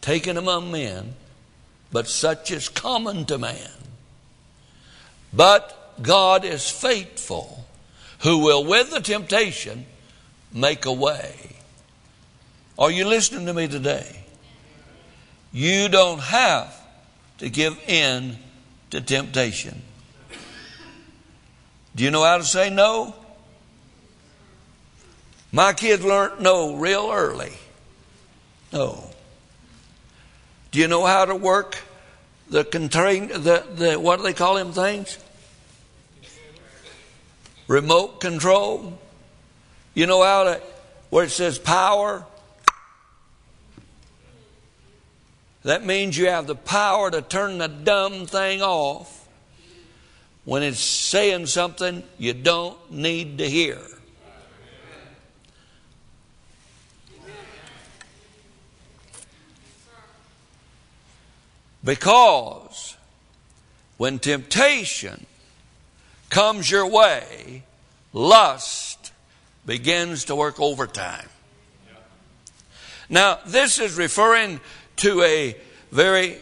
taken 0.00 0.36
among 0.36 0.70
men, 0.70 1.14
but 1.90 2.06
such 2.06 2.50
is 2.50 2.68
common 2.68 3.24
to 3.26 3.38
man. 3.38 3.70
But 5.32 6.02
God 6.02 6.44
is 6.44 6.70
faithful, 6.70 7.64
who 8.20 8.38
will 8.38 8.64
with 8.64 8.90
the 8.90 9.00
temptation 9.00 9.86
make 10.52 10.84
a 10.84 10.92
way. 10.92 11.56
Are 12.78 12.90
you 12.90 13.06
listening 13.06 13.46
to 13.46 13.54
me 13.54 13.68
today? 13.68 14.24
You 15.52 15.88
don't 15.88 16.20
have 16.20 16.74
to 17.38 17.48
give 17.48 17.78
in 17.88 18.36
to 18.90 19.00
temptation. 19.00 19.82
Do 21.96 22.04
you 22.04 22.12
know 22.12 22.22
how 22.22 22.38
to 22.38 22.44
say 22.44 22.70
no? 22.70 23.14
My 25.50 25.72
kids 25.72 26.04
learned 26.04 26.40
no 26.40 26.76
real 26.76 27.10
early. 27.12 27.52
No. 28.72 29.10
Do 30.70 30.78
you 30.78 30.86
know 30.86 31.04
how 31.04 31.24
to 31.24 31.34
work 31.34 31.78
the 32.48 32.62
contain 32.62 33.28
the, 33.28 33.66
the 33.74 33.98
what 33.98 34.18
do 34.18 34.22
they 34.22 34.34
call 34.34 34.54
them 34.54 34.72
things? 34.72 35.18
remote 37.68 38.20
control. 38.20 38.98
You 39.94 40.06
know 40.06 40.22
how 40.22 40.44
to, 40.44 40.62
where 41.10 41.24
it 41.24 41.30
says 41.30 41.58
power? 41.58 42.24
That 45.62 45.84
means 45.84 46.16
you 46.16 46.28
have 46.28 46.46
the 46.46 46.54
power 46.54 47.10
to 47.10 47.22
turn 47.22 47.58
the 47.58 47.68
dumb 47.68 48.26
thing 48.26 48.62
off 48.62 49.15
when 50.46 50.62
it's 50.62 50.78
saying 50.78 51.44
something 51.44 52.04
you 52.18 52.32
don't 52.32 52.78
need 52.90 53.38
to 53.38 53.50
hear. 53.50 53.78
Because 61.82 62.96
when 63.96 64.20
temptation 64.20 65.26
comes 66.30 66.70
your 66.70 66.86
way, 66.86 67.64
lust 68.12 69.12
begins 69.66 70.26
to 70.26 70.36
work 70.36 70.60
overtime. 70.60 71.28
Now, 73.08 73.40
this 73.46 73.80
is 73.80 73.98
referring 73.98 74.60
to 74.96 75.22
a 75.22 75.56
very 75.90 76.38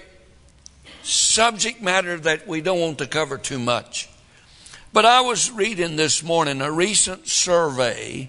subject 1.05 1.83
matter 1.83 2.19
that 2.19 2.47
we 2.47 2.61
don't 2.61 2.81
want 2.81 2.99
to 2.99 3.07
cover 3.07 3.39
too 3.39 3.59
much. 3.59 4.09
But 4.93 5.05
I 5.05 5.21
was 5.21 5.51
reading 5.51 5.97
this 5.97 6.23
morning 6.23 6.61
a 6.61 6.71
recent 6.71 7.29
survey 7.29 8.29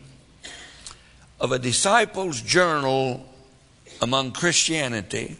of 1.40 1.52
a 1.52 1.60
disciples' 1.60 2.42
journal 2.42 3.26
among 4.02 4.32
Christianity 4.32 5.38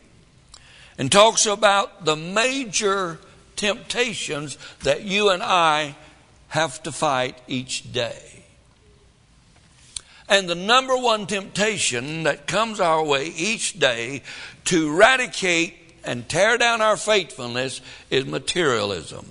and 0.98 1.12
talks 1.12 1.46
about 1.46 2.06
the 2.06 2.16
major 2.16 3.20
temptations 3.56 4.58
that 4.84 5.04
you 5.04 5.30
and 5.30 5.42
I 5.44 5.96
have 6.50 6.82
to 6.84 6.92
fight 6.92 7.42
each 7.48 7.92
day. 7.92 8.44
And 10.28 10.50
the 10.50 10.56
number 10.56 10.96
one 10.96 11.28
temptation 11.28 12.24
that 12.24 12.48
comes 12.48 12.80
our 12.80 13.04
way 13.04 13.28
each 13.28 13.80
day 13.80 14.24
to 14.66 14.88
eradicate 14.88 15.85
and 16.06 16.28
tear 16.28 16.58
down 16.58 16.82
our 16.82 16.98
faithfulness 16.98 17.82
is 18.10 18.26
materialism. 18.26 19.26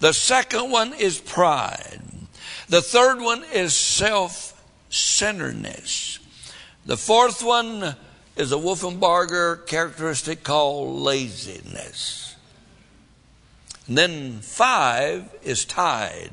The 0.00 0.12
second 0.12 0.70
one 0.70 0.92
is 0.94 1.18
pride. 1.18 2.00
The 2.68 2.82
third 2.82 3.20
one 3.20 3.44
is 3.44 3.74
self 3.74 4.62
centeredness. 4.90 6.18
The 6.84 6.96
fourth 6.96 7.42
one 7.42 7.96
is 8.36 8.52
a 8.52 8.56
Wolfenbarger 8.56 9.66
characteristic 9.66 10.42
called 10.42 11.00
laziness. 11.00 12.36
And 13.88 13.96
then 13.96 14.40
five 14.40 15.34
is 15.42 15.64
tied 15.64 16.30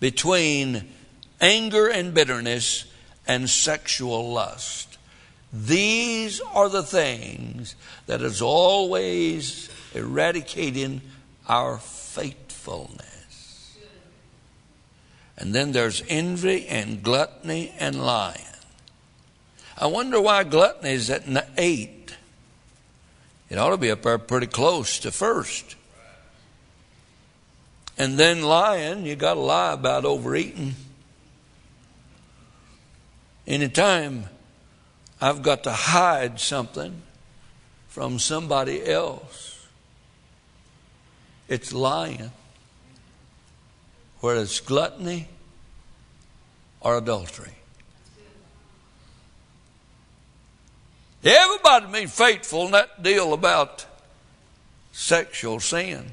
between 0.00 0.88
anger 1.40 1.88
and 1.88 2.14
bitterness 2.14 2.86
and 3.26 3.48
sexual 3.48 4.32
lust. 4.32 4.85
These 5.64 6.40
are 6.52 6.68
the 6.68 6.82
things 6.82 7.76
that 8.06 8.20
is 8.20 8.42
always 8.42 9.70
eradicating 9.94 11.00
our 11.48 11.78
faithfulness. 11.78 13.78
And 15.38 15.54
then 15.54 15.72
there's 15.72 16.02
envy 16.08 16.66
and 16.66 17.02
gluttony 17.02 17.72
and 17.78 18.04
lying. 18.04 18.42
I 19.78 19.86
wonder 19.86 20.20
why 20.20 20.44
gluttony 20.44 20.90
is 20.90 21.10
at 21.10 21.24
eight. 21.56 22.14
It 23.48 23.56
ought 23.56 23.70
to 23.70 23.76
be 23.76 23.90
up 23.90 24.02
there 24.02 24.18
pretty 24.18 24.48
close 24.48 24.98
to 25.00 25.10
first. 25.10 25.76
And 27.96 28.18
then 28.18 28.42
lying, 28.42 29.06
you 29.06 29.16
got 29.16 29.34
to 29.34 29.40
lie 29.40 29.72
about 29.72 30.04
overeating. 30.04 30.74
Anytime 33.46 34.24
I've 35.20 35.42
got 35.42 35.64
to 35.64 35.72
hide 35.72 36.38
something 36.38 37.02
from 37.88 38.18
somebody 38.18 38.86
else, 38.86 39.66
it's 41.48 41.72
lying. 41.72 42.30
Whether 44.20 44.40
it's 44.40 44.60
gluttony 44.60 45.28
or 46.80 46.98
adultery. 46.98 47.52
Everybody 51.24 52.02
be 52.02 52.06
faithful 52.06 52.66
in 52.66 52.72
that 52.72 53.02
deal 53.02 53.32
about 53.32 53.86
sexual 54.92 55.58
sins. 55.60 56.12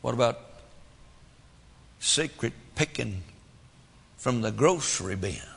What 0.00 0.14
about 0.14 0.40
secret 2.00 2.52
picking 2.74 3.22
from 4.16 4.40
the 4.40 4.50
grocery 4.50 5.16
bin? 5.16 5.53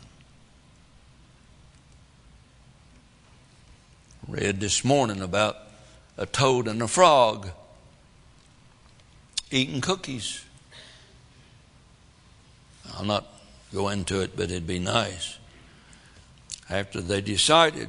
Read 4.28 4.60
this 4.60 4.84
morning 4.84 5.22
about 5.22 5.56
a 6.18 6.26
toad 6.26 6.68
and 6.68 6.82
a 6.82 6.88
frog 6.90 7.48
eating 9.52 9.80
cookies. 9.80 10.44
I'll 12.94 13.06
not 13.06 13.26
go 13.74 13.88
into 13.88 14.20
it, 14.20 14.36
but 14.36 14.52
it'd 14.52 14.68
be 14.68 14.80
nice. 14.80 15.38
After 16.70 17.00
they 17.00 17.22
decided, 17.22 17.88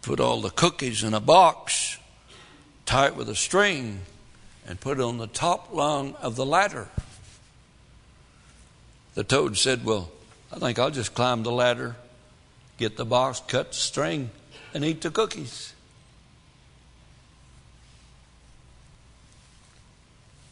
put 0.00 0.20
all 0.20 0.40
the 0.40 0.48
cookies 0.48 1.04
in 1.04 1.12
a 1.12 1.20
box, 1.20 1.98
tie 2.86 3.08
it 3.08 3.16
with 3.16 3.28
a 3.28 3.36
string, 3.36 4.00
and 4.66 4.80
put 4.80 4.98
it 4.98 5.02
on 5.02 5.18
the 5.18 5.26
top 5.26 5.68
rung 5.70 6.14
of 6.22 6.36
the 6.36 6.46
ladder. 6.46 6.88
The 9.12 9.24
toad 9.24 9.58
said, 9.58 9.84
Well, 9.84 10.10
I 10.50 10.58
think 10.58 10.78
I'll 10.78 10.90
just 10.90 11.12
climb 11.12 11.42
the 11.42 11.52
ladder, 11.52 11.96
get 12.78 12.96
the 12.96 13.04
box, 13.04 13.42
cut 13.46 13.72
the 13.72 13.76
string, 13.76 14.30
and 14.74 14.84
eat 14.84 15.00
the 15.00 15.10
cookies. 15.10 15.74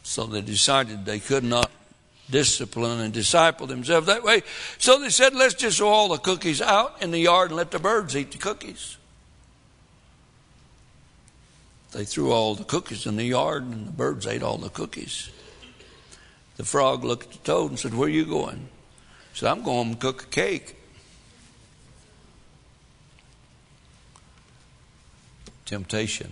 So 0.03 0.25
they 0.25 0.41
decided 0.41 1.05
they 1.05 1.19
could 1.19 1.43
not 1.43 1.71
discipline 2.29 2.99
and 2.99 3.13
disciple 3.13 3.67
themselves 3.67 4.07
that 4.07 4.23
way. 4.23 4.41
So 4.77 4.99
they 4.99 5.09
said, 5.09 5.33
let's 5.33 5.53
just 5.53 5.77
throw 5.77 5.89
all 5.89 6.09
the 6.09 6.17
cookies 6.17 6.61
out 6.61 7.01
in 7.01 7.11
the 7.11 7.19
yard 7.19 7.51
and 7.51 7.57
let 7.57 7.71
the 7.71 7.79
birds 7.79 8.15
eat 8.15 8.31
the 8.31 8.37
cookies. 8.37 8.97
They 11.91 12.05
threw 12.05 12.31
all 12.31 12.55
the 12.55 12.63
cookies 12.63 13.05
in 13.05 13.17
the 13.17 13.25
yard 13.25 13.63
and 13.63 13.87
the 13.87 13.91
birds 13.91 14.25
ate 14.25 14.43
all 14.43 14.57
the 14.57 14.69
cookies. 14.69 15.29
The 16.55 16.63
frog 16.63 17.03
looked 17.03 17.27
at 17.27 17.31
the 17.31 17.37
toad 17.39 17.71
and 17.71 17.79
said, 17.79 17.93
Where 17.93 18.07
are 18.07 18.11
you 18.11 18.25
going? 18.25 18.69
He 19.33 19.39
said, 19.39 19.49
I'm 19.49 19.63
going 19.63 19.91
to 19.93 19.99
cook 19.99 20.23
a 20.23 20.27
cake. 20.27 20.75
Temptation. 25.71 26.29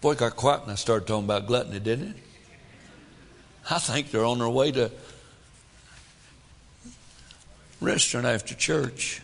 Boy, 0.00 0.12
it 0.12 0.18
got 0.18 0.34
quiet 0.34 0.62
when 0.62 0.70
I 0.70 0.76
started 0.76 1.06
talking 1.06 1.26
about 1.26 1.46
gluttony, 1.46 1.78
didn't 1.78 2.08
it? 2.08 2.16
I 3.68 3.78
think 3.78 4.10
they're 4.10 4.24
on 4.24 4.38
their 4.38 4.48
way 4.48 4.72
to 4.72 4.90
restaurant 7.78 8.24
after 8.24 8.54
church. 8.54 9.20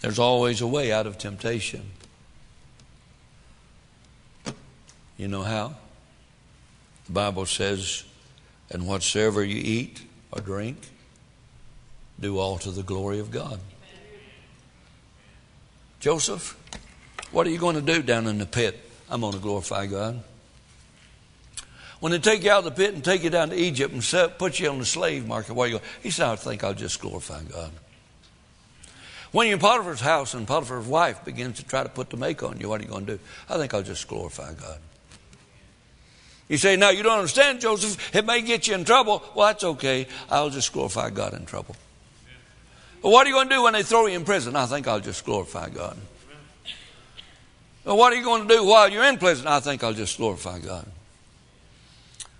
There's 0.00 0.20
always 0.20 0.60
a 0.60 0.66
way 0.68 0.92
out 0.92 1.08
of 1.08 1.18
temptation. 1.18 1.90
You 5.16 5.26
know 5.26 5.42
how? 5.42 5.74
The 7.06 7.12
Bible 7.12 7.46
says, 7.46 8.04
and 8.70 8.86
whatsoever 8.86 9.42
you 9.42 9.60
eat 9.60 10.02
or 10.30 10.40
drink, 10.40 10.76
do 12.20 12.38
all 12.38 12.58
to 12.58 12.70
the 12.70 12.84
glory 12.84 13.18
of 13.18 13.32
God. 13.32 13.58
Joseph, 16.00 16.56
what 17.32 17.46
are 17.46 17.50
you 17.50 17.58
going 17.58 17.74
to 17.74 17.82
do 17.82 18.02
down 18.02 18.26
in 18.26 18.38
the 18.38 18.46
pit? 18.46 18.78
I'm 19.10 19.20
going 19.20 19.32
to 19.32 19.38
glorify 19.38 19.86
God. 19.86 20.22
When 22.00 22.12
they 22.12 22.18
take 22.18 22.44
you 22.44 22.52
out 22.52 22.58
of 22.58 22.64
the 22.64 22.70
pit 22.70 22.94
and 22.94 23.04
take 23.04 23.24
you 23.24 23.30
down 23.30 23.50
to 23.50 23.56
Egypt 23.56 23.92
and 23.92 24.04
set, 24.04 24.38
put 24.38 24.60
you 24.60 24.70
on 24.70 24.78
the 24.78 24.84
slave 24.84 25.26
market, 25.26 25.54
where 25.54 25.66
are 25.66 25.70
you 25.70 25.78
go? 25.78 25.84
He 26.02 26.10
said, 26.10 26.28
I 26.28 26.36
think 26.36 26.62
I'll 26.62 26.74
just 26.74 27.00
glorify 27.00 27.42
God. 27.42 27.72
When 29.32 29.48
you're 29.48 29.56
in 29.56 29.60
Potiphar's 29.60 30.00
house 30.00 30.34
and 30.34 30.46
Potiphar's 30.46 30.86
wife 30.86 31.24
begins 31.24 31.58
to 31.58 31.66
try 31.66 31.82
to 31.82 31.88
put 31.88 32.10
the 32.10 32.16
make 32.16 32.42
on 32.42 32.60
you, 32.60 32.68
what 32.68 32.80
are 32.80 32.84
you 32.84 32.90
going 32.90 33.06
to 33.06 33.16
do? 33.16 33.22
I 33.48 33.58
think 33.58 33.74
I'll 33.74 33.82
just 33.82 34.06
glorify 34.06 34.54
God. 34.54 34.78
You 36.48 36.56
say, 36.56 36.76
now 36.76 36.90
you 36.90 37.02
don't 37.02 37.18
understand, 37.18 37.60
Joseph. 37.60 38.14
It 38.14 38.24
may 38.24 38.40
get 38.40 38.68
you 38.68 38.74
in 38.74 38.84
trouble. 38.84 39.22
Well, 39.34 39.48
that's 39.48 39.64
okay. 39.64 40.06
I'll 40.30 40.48
just 40.48 40.72
glorify 40.72 41.10
God 41.10 41.34
in 41.34 41.44
trouble. 41.44 41.76
What 43.00 43.26
are 43.26 43.30
you 43.30 43.34
going 43.36 43.48
to 43.48 43.54
do 43.54 43.62
when 43.62 43.72
they 43.74 43.82
throw 43.82 44.06
you 44.06 44.16
in 44.16 44.24
prison? 44.24 44.56
I 44.56 44.66
think 44.66 44.88
I'll 44.88 45.00
just 45.00 45.24
glorify 45.24 45.68
God. 45.68 45.96
What 47.84 48.12
are 48.12 48.16
you 48.16 48.24
going 48.24 48.46
to 48.46 48.54
do 48.54 48.64
while 48.64 48.90
you're 48.90 49.04
in 49.04 49.18
prison? 49.18 49.46
I 49.46 49.60
think 49.60 49.82
I'll 49.82 49.94
just 49.94 50.18
glorify 50.18 50.58
God. 50.58 50.86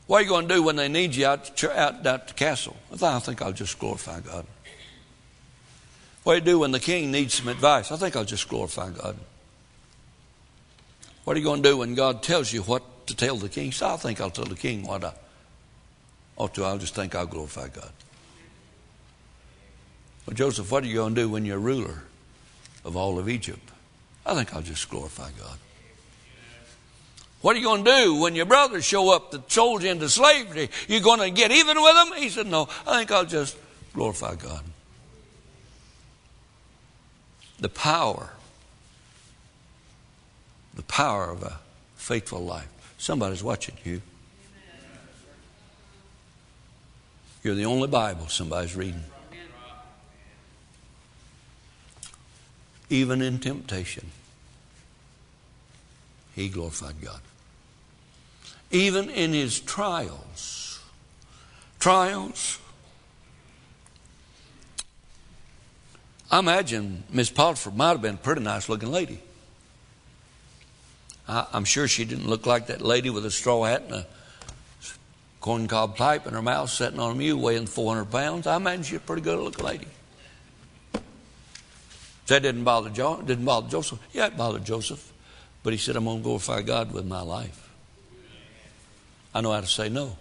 What 0.07 0.19
are 0.19 0.23
you 0.23 0.29
going 0.29 0.49
to 0.49 0.55
do 0.55 0.63
when 0.63 0.77
they 0.77 0.89
need 0.89 1.15
you 1.15 1.27
out, 1.27 1.65
out, 1.65 2.07
out 2.07 2.29
the 2.29 2.35
castle? 2.35 2.77
I 2.91 3.19
think 3.19 3.41
I'll 3.41 3.53
just 3.53 3.79
glorify 3.79 4.21
God. 4.21 4.47
What 6.25 6.35
do 6.35 6.39
you 6.39 6.45
do 6.45 6.59
when 6.59 6.73
the 6.73 6.81
king 6.81 7.11
needs 7.11 7.35
some 7.35 7.49
advice? 7.49 7.93
I 7.93 7.97
think 7.97 8.17
I'll 8.17 8.25
just 8.25 8.49
glorify 8.49 8.91
God. 8.91 9.17
What 11.25 11.37
are 11.37 11.41
you 11.41 11.45
going 11.45 11.63
to 11.63 11.69
do 11.69 11.77
when 11.77 11.95
God 11.95 12.23
tells 12.23 12.53
you 12.53 12.63
what 12.63 13.07
to 13.07 13.17
tell 13.17 13.37
the 13.37 13.49
king? 13.49 13.73
So 13.73 13.87
I 13.87 13.97
think 13.97 14.21
I'll 14.21 14.31
tell 14.31 14.45
the 14.45 14.55
king 14.55 14.87
what 14.87 15.05
I 15.05 15.13
ought 16.37 16.55
to. 16.55 16.65
I'll 16.65 16.79
just 16.79 16.95
think 16.95 17.15
I'll 17.15 17.27
glorify 17.27 17.69
God. 17.69 17.93
Well, 20.29 20.35
Joseph, 20.35 20.71
what 20.71 20.85
are 20.85 20.87
you 20.87 20.97
going 20.97 21.15
to 21.15 21.23
do 21.23 21.29
when 21.31 21.47
you're 21.47 21.59
ruler 21.59 22.03
of 22.85 22.99
all 22.99 23.19
of 23.19 23.31
Egypt? 23.31 23.67
I 24.27 24.35
think 24.35 24.53
I'll 24.53 24.61
just 24.61 24.91
glorify 24.91 25.31
God. 25.39 25.57
What 27.41 27.57
are 27.57 27.59
you 27.59 27.65
going 27.65 27.83
to 27.83 27.91
do 27.91 28.15
when 28.17 28.35
your 28.35 28.45
brothers 28.45 28.85
show 28.85 29.11
up 29.11 29.31
that 29.31 29.51
sold 29.51 29.83
you 29.83 29.91
into 29.91 30.07
slavery? 30.11 30.69
You're 30.87 31.01
going 31.01 31.21
to 31.21 31.31
get 31.31 31.51
even 31.51 31.81
with 31.81 31.95
them? 31.95 32.13
He 32.19 32.29
said, 32.29 32.47
No, 32.47 32.69
I 32.87 32.99
think 32.99 33.11
I'll 33.11 33.25
just 33.25 33.57
glorify 33.95 34.35
God. 34.35 34.65
The 37.59 37.71
power, 37.71 38.35
the 40.75 40.83
power 40.83 41.31
of 41.31 41.43
a 41.43 41.59
faithful 41.97 42.45
life. 42.45 42.69
Somebody's 42.99 43.43
watching 43.43 43.77
you. 43.83 44.03
You're 47.43 47.55
the 47.55 47.65
only 47.65 47.89
Bible 47.89 48.29
somebody's 48.29 48.77
reading. 48.77 49.05
Even 52.91 53.21
in 53.21 53.39
temptation, 53.39 54.11
he 56.35 56.49
glorified 56.49 57.01
God. 57.03 57.21
Even 58.71 59.11
in 59.11 59.33
his 59.33 59.61
trials, 59.61 60.81
trials, 61.79 62.59
I 66.31 66.39
imagine 66.39 67.05
Miss 67.11 67.31
Potiphar 67.31 67.73
might 67.73 67.89
have 67.89 68.03
been 68.03 68.15
a 68.15 68.19
pretty 68.19 68.43
nice 68.43 68.69
looking 68.69 68.91
lady. 68.91 69.21
I, 71.27 71.47
am 71.53 71.65
sure 71.65 71.89
she 71.89 72.05
didn't 72.05 72.29
look 72.29 72.47
like 72.47 72.67
that 72.69 72.81
lady 72.81 73.11
with 73.11 73.25
a 73.27 73.31
straw 73.31 73.65
hat 73.65 73.83
and 73.83 73.95
a 73.95 74.07
corncob 75.41 75.97
pipe 75.97 76.27
in 76.27 76.35
her 76.35 76.43
mouth 76.43 76.71
sitting 76.71 76.99
on 77.01 77.13
a 77.13 77.15
mule 77.15 77.41
weighing 77.41 77.67
400 77.67 78.07
pounds. 78.07 78.47
I 78.47 78.57
imagine 78.57 78.83
she's 78.83 78.97
a 78.97 79.01
pretty 79.01 79.23
good 79.23 79.39
looking 79.39 79.65
lady. 79.65 79.87
That 82.29 82.43
didn't 82.43 82.65
bother 82.65 82.91
John, 82.91 83.25
didn't 83.25 83.45
bother 83.45 83.69
Joseph. 83.69 83.99
Yeah, 84.13 84.27
it 84.27 84.37
bothered 84.37 84.65
Joseph. 84.65 85.13
But 85.63 85.73
he 85.73 85.79
said, 85.79 85.97
I'm 85.97 86.05
going 86.05 86.19
to 86.19 86.23
glorify 86.23 86.63
God 86.63 86.93
with 86.93 87.07
my 87.07 87.23
life. 87.23 87.71
I 89.35 89.41
know 89.41 89.53
how 89.53 89.61
to 89.61 89.67
say 89.67 89.89
no. 89.89 90.17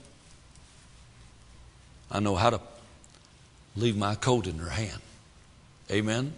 I 2.10 2.20
know 2.20 2.36
how 2.36 2.50
to 2.50 2.62
leave 3.76 3.98
my 3.98 4.16
coat 4.16 4.48
in 4.48 4.58
her 4.60 4.70
hand. 4.70 5.02
Amen. 5.92 6.34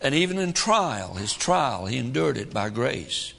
And 0.00 0.14
even 0.14 0.38
in 0.38 0.52
trial, 0.52 1.14
his 1.14 1.32
trial, 1.32 1.86
he 1.86 1.98
endured 1.98 2.36
it 2.36 2.54
by 2.54 2.70
grace. 2.70 3.34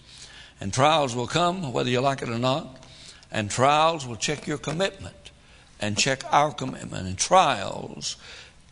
And 0.60 0.74
trials 0.74 1.16
will 1.16 1.28
come 1.28 1.72
whether 1.72 1.90
you 1.90 2.02
like 2.02 2.22
it 2.22 2.30
or 2.30 2.38
not. 2.38 2.84
And 3.32 3.50
trials 3.50 4.06
will 4.06 4.18
check 4.18 4.48
your 4.48 4.58
commitment 4.58 5.32
and 5.80 5.98
check 5.98 6.24
our 6.34 6.52
commitment. 6.52 7.08
And 7.08 7.18
trials 7.18 8.18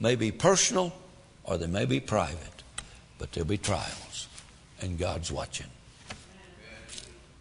may 0.01 0.15
be 0.15 0.32
personal 0.32 0.91
or 1.47 1.57
they 1.57 1.67
may 1.67 1.85
be 1.85 1.99
private, 1.99 2.63
but 3.17 3.31
there'll 3.31 3.47
be 3.47 3.57
trials. 3.57 4.27
And 4.79 4.99
God's 4.99 5.31
watching. 5.31 5.67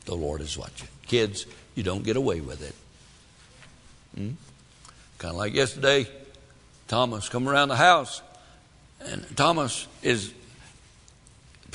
The 0.06 0.14
Lord 0.14 0.40
is 0.40 0.56
watching. 0.56 0.88
Kids, 1.06 1.44
you 1.74 1.82
don't 1.82 2.02
get 2.02 2.16
away 2.16 2.40
with 2.40 2.62
it. 2.62 2.74
Hmm? 4.16 4.30
Kind 5.18 5.32
of 5.32 5.36
like 5.36 5.52
yesterday, 5.52 6.06
Thomas 6.88 7.28
come 7.28 7.48
around 7.48 7.68
the 7.68 7.76
house 7.76 8.22
and 9.00 9.36
Thomas 9.36 9.86
is 10.02 10.32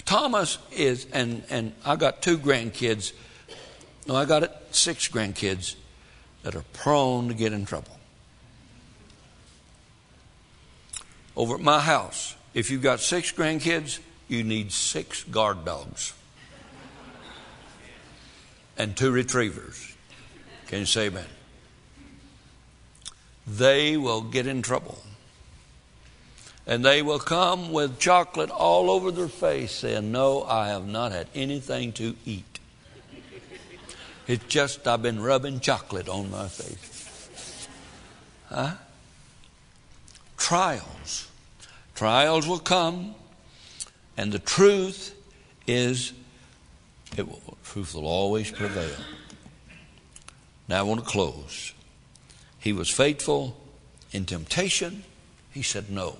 Thomas 0.06 0.58
is 0.72 1.06
and 1.14 1.44
and 1.50 1.74
I 1.86 1.96
got 1.96 2.22
two 2.22 2.38
grandkids. 2.38 3.14
No, 4.08 4.16
I 4.16 4.26
got 4.26 4.50
six 4.72 5.08
grandkids 5.08 5.76
that 6.44 6.56
are 6.56 6.64
prone 6.74 7.28
to 7.28 7.34
get 7.34 7.54
in 7.54 7.66
trouble. 7.66 7.98
Over 11.42 11.56
at 11.56 11.62
my 11.62 11.80
house, 11.80 12.36
if 12.54 12.70
you've 12.70 12.84
got 12.84 13.00
six 13.00 13.32
grandkids, 13.32 13.98
you 14.28 14.44
need 14.44 14.72
six 14.72 15.24
guard 15.24 15.66
dogs 15.66 16.14
and 18.78 18.96
two 18.96 19.10
retrievers. 19.10 19.96
Can 20.68 20.82
you 20.82 20.86
say 20.86 21.08
amen? 21.08 21.26
They 23.48 23.98
will 23.98 24.22
get 24.22 24.46
in 24.46 24.62
trouble 24.62 25.02
and 26.68 26.86
they 26.86 27.02
will 27.02 27.18
come 27.18 27.72
with 27.72 27.98
chocolate 27.98 28.52
all 28.52 28.92
over 28.92 29.10
their 29.10 29.28
face 29.28 29.72
saying, 29.72 30.12
No, 30.12 30.44
I 30.44 30.68
have 30.68 30.86
not 30.86 31.12
had 31.12 31.26
anything 31.34 31.92
to 31.94 32.16
eat. 32.24 32.60
It's 34.28 34.46
just 34.46 34.88
I've 34.88 35.02
been 35.02 35.20
rubbing 35.20 35.60
chocolate 35.60 36.08
on 36.08 36.30
my 36.30 36.48
face. 36.48 37.68
Huh? 38.48 38.76
Trials. 40.38 41.30
Trials 42.02 42.48
will 42.48 42.58
come, 42.58 43.14
and 44.18 44.32
the 44.32 44.40
truth 44.40 45.16
is, 45.68 46.14
it 47.16 47.28
will, 47.28 47.60
truth 47.64 47.94
will 47.94 48.08
always 48.08 48.50
prevail. 48.50 48.96
Now 50.68 50.80
I 50.80 50.82
want 50.82 51.02
to 51.02 51.06
close. 51.06 51.74
He 52.58 52.74
was 52.74 52.90
faithful 52.90 53.56
in 54.12 54.26
temptation. 54.26 55.04
He 55.52 55.62
said 55.62 55.92
no. 55.92 56.18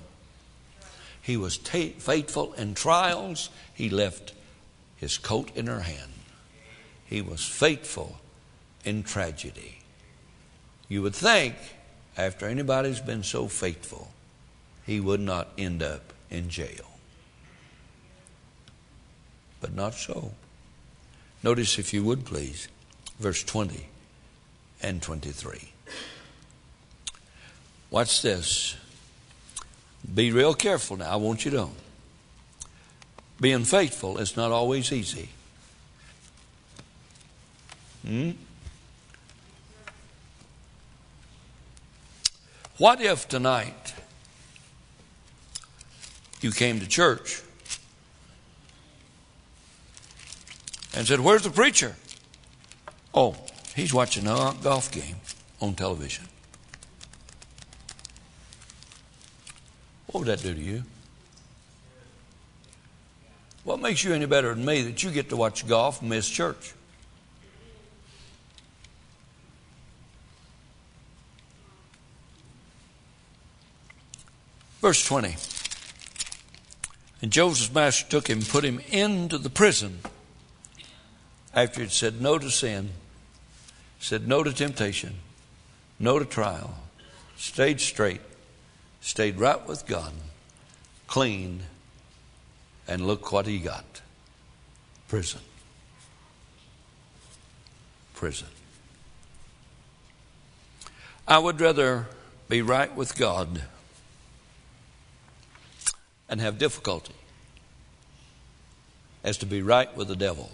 He 1.20 1.36
was 1.36 1.56
faithful 1.56 2.52
in 2.52 2.74
trials. 2.74 3.50
He 3.74 3.90
left 3.90 4.34
his 4.94 5.18
coat 5.18 5.50
in 5.56 5.66
her 5.66 5.80
hand. 5.80 6.12
He 7.06 7.20
was 7.20 7.44
faithful 7.44 8.20
in 8.84 9.02
tragedy. 9.02 9.80
You 10.88 11.02
would 11.02 11.16
think, 11.16 11.56
after 12.16 12.46
anybody's 12.46 13.00
been 13.00 13.24
so 13.24 13.48
faithful, 13.48 14.12
he 14.86 15.00
would 15.00 15.20
not 15.20 15.48
end 15.56 15.82
up 15.82 16.12
in 16.30 16.48
jail. 16.48 16.90
But 19.60 19.74
not 19.74 19.94
so. 19.94 20.32
Notice, 21.42 21.78
if 21.78 21.92
you 21.92 22.02
would 22.04 22.24
please, 22.24 22.68
verse 23.18 23.42
20 23.44 23.88
and 24.82 25.00
23. 25.02 25.72
Watch 27.90 28.22
this. 28.22 28.76
Be 30.14 30.32
real 30.32 30.54
careful 30.54 30.96
now. 30.96 31.10
I 31.10 31.16
want 31.16 31.44
you 31.44 31.50
to. 31.52 31.68
Being 33.40 33.64
faithful 33.64 34.18
is 34.18 34.36
not 34.36 34.50
always 34.50 34.92
easy. 34.92 35.28
Hmm? 38.06 38.30
What 42.78 43.00
if 43.00 43.28
tonight 43.28 43.94
you 46.42 46.50
came 46.50 46.80
to 46.80 46.88
church 46.88 47.42
and 50.94 51.06
said, 51.06 51.20
Where's 51.20 51.42
the 51.42 51.50
preacher? 51.50 51.96
Oh, 53.14 53.36
he's 53.74 53.94
watching 53.94 54.26
a 54.26 54.54
golf 54.62 54.90
game 54.90 55.16
on 55.60 55.74
television. 55.74 56.26
What 60.06 60.20
would 60.20 60.28
that 60.28 60.42
do 60.42 60.54
to 60.54 60.60
you? 60.60 60.82
What 63.64 63.80
makes 63.80 64.02
you 64.02 64.12
any 64.12 64.26
better 64.26 64.54
than 64.54 64.64
me 64.64 64.82
that 64.82 65.02
you 65.02 65.10
get 65.10 65.28
to 65.28 65.36
watch 65.36 65.66
golf 65.66 66.00
and 66.00 66.10
miss 66.10 66.28
church? 66.28 66.74
Verse 74.80 75.06
20. 75.06 75.36
And 77.22 77.30
Joseph's 77.30 77.72
master 77.72 78.08
took 78.10 78.28
him, 78.28 78.38
and 78.38 78.48
put 78.48 78.64
him 78.64 78.80
into 78.90 79.38
the 79.38 79.48
prison 79.48 80.00
after 81.54 81.80
he'd 81.80 81.92
said 81.92 82.20
no 82.20 82.36
to 82.36 82.50
sin, 82.50 82.90
said 84.00 84.26
no 84.26 84.42
to 84.42 84.52
temptation, 84.52 85.14
no 86.00 86.18
to 86.18 86.24
trial, 86.24 86.74
stayed 87.36 87.80
straight, 87.80 88.20
stayed 89.00 89.38
right 89.38 89.64
with 89.68 89.86
God, 89.86 90.12
clean, 91.06 91.62
and 92.88 93.06
look 93.06 93.30
what 93.30 93.46
he 93.46 93.58
got 93.58 94.00
prison. 95.06 95.40
Prison. 98.14 98.48
I 101.28 101.38
would 101.38 101.60
rather 101.60 102.08
be 102.48 102.62
right 102.62 102.94
with 102.96 103.16
God 103.16 103.62
and 106.32 106.40
have 106.40 106.56
difficulty 106.56 107.12
as 109.22 109.36
to 109.36 109.44
be 109.44 109.60
right 109.60 109.94
with 109.94 110.08
the 110.08 110.16
devil 110.16 110.50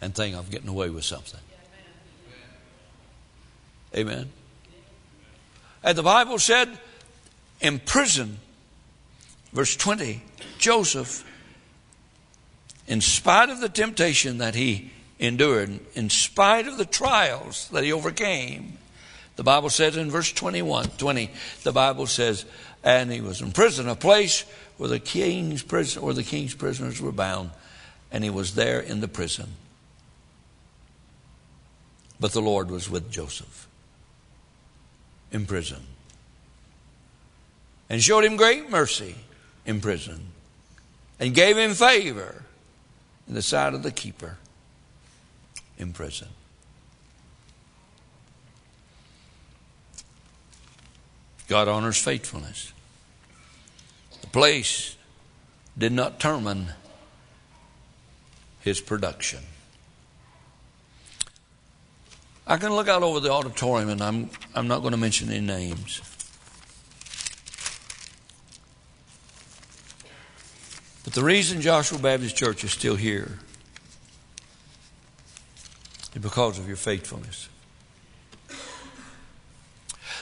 and 0.00 0.12
think 0.12 0.34
I'm 0.34 0.46
getting 0.46 0.68
away 0.68 0.90
with 0.90 1.04
something. 1.04 1.38
Amen. 3.96 4.28
And 5.84 5.96
the 5.96 6.02
Bible 6.02 6.40
said, 6.40 6.68
in 7.60 7.78
prison, 7.78 8.38
verse 9.52 9.76
20, 9.76 10.20
Joseph, 10.58 11.24
in 12.88 13.00
spite 13.00 13.50
of 13.50 13.60
the 13.60 13.68
temptation 13.68 14.38
that 14.38 14.56
he 14.56 14.90
endured, 15.20 15.78
in 15.94 16.10
spite 16.10 16.66
of 16.66 16.76
the 16.76 16.84
trials 16.84 17.68
that 17.68 17.84
he 17.84 17.92
overcame, 17.92 18.78
the 19.36 19.44
Bible 19.44 19.70
says 19.70 19.96
in 19.96 20.10
verse 20.10 20.32
21, 20.32 20.88
20, 20.98 21.30
the 21.62 21.70
Bible 21.70 22.06
says, 22.08 22.44
and 22.82 23.10
he 23.12 23.20
was 23.20 23.40
in 23.40 23.52
prison, 23.52 23.88
a 23.88 23.96
place 23.96 24.44
where 24.76 24.88
the 24.88 25.00
king's 25.00 25.62
prison, 25.62 26.02
where 26.02 26.14
the 26.14 26.22
king's 26.22 26.54
prisoners 26.54 27.00
were 27.00 27.12
bound, 27.12 27.50
and 28.10 28.24
he 28.24 28.30
was 28.30 28.54
there 28.54 28.80
in 28.80 29.00
the 29.00 29.08
prison. 29.08 29.48
But 32.20 32.32
the 32.32 32.40
Lord 32.40 32.70
was 32.70 32.90
with 32.90 33.10
Joseph 33.10 33.66
in 35.30 35.46
prison 35.46 35.82
and 37.88 38.02
showed 38.02 38.24
him 38.24 38.36
great 38.36 38.70
mercy 38.70 39.14
in 39.66 39.80
prison 39.80 40.28
and 41.20 41.34
gave 41.34 41.56
him 41.56 41.74
favor 41.74 42.42
in 43.26 43.34
the 43.34 43.42
sight 43.42 43.74
of 43.74 43.82
the 43.82 43.90
keeper 43.90 44.38
in 45.76 45.92
prison. 45.92 46.28
God 51.48 51.66
honors 51.66 51.96
faithfulness. 51.96 52.72
The 54.20 54.26
place 54.26 54.96
did 55.76 55.92
not 55.92 56.18
determine 56.18 56.68
his 58.60 58.80
production. 58.80 59.40
I 62.46 62.58
can 62.58 62.72
look 62.72 62.88
out 62.88 63.02
over 63.02 63.20
the 63.20 63.30
auditorium, 63.30 63.88
and 63.88 64.02
I'm, 64.02 64.30
I'm 64.54 64.68
not 64.68 64.80
going 64.80 64.92
to 64.92 64.98
mention 64.98 65.30
any 65.30 65.40
names. 65.40 66.00
But 71.04 71.14
the 71.14 71.22
reason 71.22 71.62
Joshua 71.62 71.98
Baptist 71.98 72.36
Church 72.36 72.64
is 72.64 72.72
still 72.72 72.96
here 72.96 73.38
is 76.14 76.22
because 76.22 76.58
of 76.58 76.68
your 76.68 76.76
faithfulness. 76.76 77.48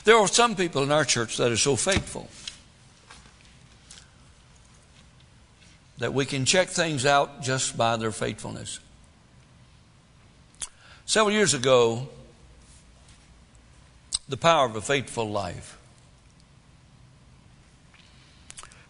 There 0.06 0.16
are 0.16 0.28
some 0.28 0.54
people 0.54 0.84
in 0.84 0.92
our 0.92 1.04
church 1.04 1.36
that 1.38 1.50
are 1.50 1.56
so 1.56 1.74
faithful 1.74 2.28
that 5.98 6.14
we 6.14 6.24
can 6.24 6.44
check 6.44 6.68
things 6.68 7.04
out 7.04 7.42
just 7.42 7.76
by 7.76 7.96
their 7.96 8.12
faithfulness. 8.12 8.78
Several 11.06 11.34
years 11.34 11.54
ago, 11.54 12.08
the 14.28 14.36
power 14.36 14.66
of 14.66 14.76
a 14.76 14.80
faithful 14.80 15.28
life. 15.28 15.76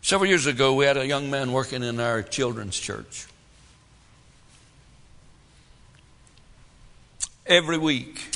Several 0.03 0.29
years 0.29 0.45
ago, 0.45 0.75
we 0.75 0.85
had 0.85 0.99
a 0.99 1.07
young 1.07 1.31
man 1.31 1.51
working 1.51 1.83
in 1.83 1.99
our 1.99 2.21
children's 2.23 2.79
church. 2.79 3.27
Every 7.47 7.79
week, 7.79 8.36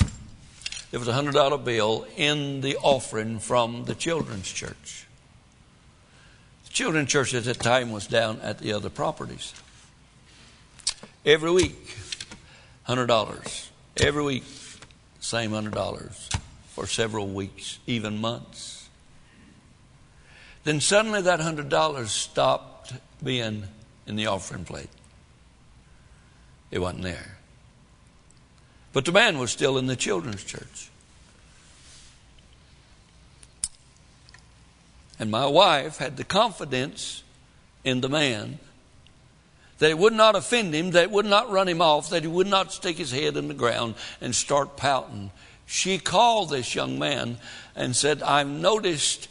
there 0.91 0.99
was 0.99 1.07
a 1.07 1.13
$100 1.13 1.63
bill 1.63 2.05
in 2.17 2.61
the 2.61 2.75
offering 2.77 3.39
from 3.39 3.85
the 3.85 3.95
children's 3.95 4.51
church. 4.51 5.07
The 6.65 6.71
children's 6.71 7.09
church 7.09 7.33
at 7.33 7.45
that 7.45 7.59
time 7.59 7.91
was 7.91 8.07
down 8.07 8.39
at 8.41 8.59
the 8.59 8.73
other 8.73 8.89
properties. 8.89 9.53
Every 11.25 11.51
week, 11.51 11.95
$100. 12.87 13.69
Every 13.97 14.23
week, 14.23 14.43
same 15.21 15.51
$100 15.51 16.37
for 16.67 16.87
several 16.87 17.27
weeks, 17.27 17.79
even 17.87 18.19
months. 18.19 18.89
Then 20.63 20.81
suddenly 20.81 21.21
that 21.21 21.39
$100 21.39 22.07
stopped 22.07 22.93
being 23.23 23.63
in 24.07 24.15
the 24.17 24.27
offering 24.27 24.65
plate. 24.65 24.89
It 26.69 26.79
wasn't 26.79 27.03
there. 27.03 27.37
But 28.93 29.05
the 29.05 29.11
man 29.11 29.39
was 29.39 29.51
still 29.51 29.77
in 29.77 29.87
the 29.87 29.95
children's 29.95 30.43
church. 30.43 30.89
And 35.19 35.29
my 35.29 35.45
wife 35.45 35.97
had 35.97 36.17
the 36.17 36.23
confidence 36.23 37.23
in 37.83 38.01
the 38.01 38.09
man 38.09 38.59
that 39.77 39.89
it 39.89 39.97
would 39.97 40.13
not 40.13 40.35
offend 40.35 40.73
him, 40.73 40.91
that 40.91 41.03
it 41.03 41.11
would 41.11 41.25
not 41.25 41.49
run 41.49 41.67
him 41.67 41.81
off, 41.81 42.09
that 42.09 42.21
he 42.21 42.27
would 42.27 42.47
not 42.47 42.71
stick 42.71 42.97
his 42.97 43.11
head 43.11 43.37
in 43.37 43.47
the 43.47 43.53
ground 43.53 43.95
and 44.19 44.35
start 44.35 44.77
pouting. 44.77 45.31
She 45.65 45.97
called 45.97 46.49
this 46.49 46.75
young 46.75 46.99
man 46.99 47.37
and 47.75 47.95
said, 47.95 48.21
I've 48.21 48.47
noticed 48.47 49.27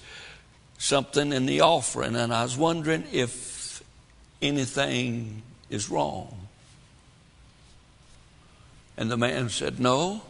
something 0.78 1.32
in 1.32 1.46
the 1.46 1.60
offering, 1.60 2.16
and 2.16 2.32
I 2.32 2.42
was 2.42 2.56
wondering 2.56 3.04
if 3.12 3.82
anything 4.40 5.42
is 5.68 5.90
wrong. 5.90 6.39
And 9.00 9.10
the 9.10 9.16
man 9.16 9.48
said, 9.48 9.80
No. 9.80 10.20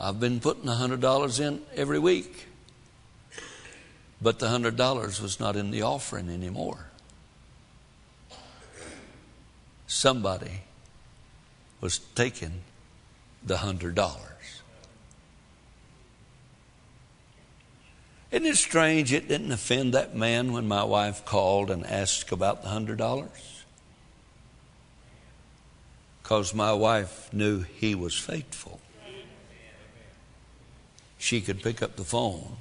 I've 0.00 0.18
been 0.18 0.40
putting 0.40 0.64
$100 0.64 1.40
in 1.40 1.62
every 1.76 2.00
week. 2.00 2.46
But 4.20 4.40
the 4.40 4.46
$100 4.46 5.20
was 5.22 5.38
not 5.38 5.54
in 5.54 5.70
the 5.70 5.82
offering 5.82 6.28
anymore. 6.28 6.86
Somebody 9.86 10.62
was 11.80 12.00
taking 12.16 12.62
the 13.44 13.58
$100. 13.58 14.18
Isn't 18.32 18.46
it 18.46 18.56
strange 18.56 19.12
it 19.12 19.28
didn't 19.28 19.52
offend 19.52 19.94
that 19.94 20.16
man 20.16 20.52
when 20.52 20.66
my 20.66 20.82
wife 20.82 21.24
called 21.24 21.70
and 21.70 21.86
asked 21.86 22.32
about 22.32 22.64
the 22.64 22.70
$100? 22.70 23.28
Because 26.28 26.52
my 26.52 26.74
wife 26.74 27.32
knew 27.32 27.62
he 27.62 27.94
was 27.94 28.14
faithful. 28.14 28.82
She 31.16 31.40
could 31.40 31.62
pick 31.62 31.80
up 31.80 31.96
the 31.96 32.04
phone 32.04 32.58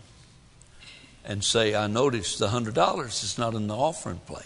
and 1.26 1.44
say, 1.44 1.76
I 1.76 1.88
noticed 1.88 2.40
the 2.40 2.48
hundred 2.48 2.76
dollars 2.76 3.26
is 3.26 3.38
not 3.38 3.56
in 3.56 3.68
the 3.68 3.76
offering 3.76 4.22
plate. 4.26 4.46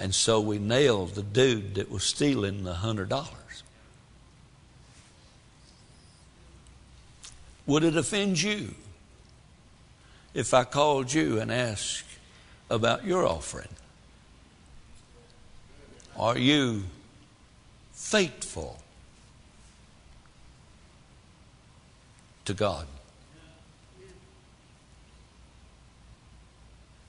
And 0.00 0.12
so 0.12 0.40
we 0.40 0.58
nailed 0.58 1.14
the 1.14 1.22
dude 1.22 1.76
that 1.76 1.92
was 1.92 2.02
stealing 2.02 2.64
the 2.64 2.74
hundred 2.74 3.08
dollars. 3.08 3.62
Would 7.66 7.84
it 7.84 7.96
offend 7.96 8.42
you 8.42 8.74
if 10.34 10.52
I 10.52 10.64
called 10.64 11.12
you 11.12 11.38
and 11.38 11.52
asked 11.52 12.18
about 12.68 13.04
your 13.04 13.24
offering? 13.24 13.68
Are 16.16 16.36
you 16.36 16.82
faithful 18.06 18.80
to 22.44 22.54
God? 22.54 22.86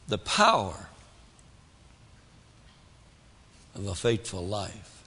The 0.08 0.18
power 0.18 0.88
of 3.76 3.86
a 3.86 3.94
faithful 3.94 4.46
life. 4.46 5.04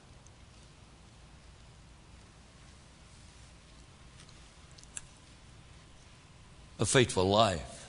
A 6.78 6.86
faithful 6.86 7.28
life 7.28 7.88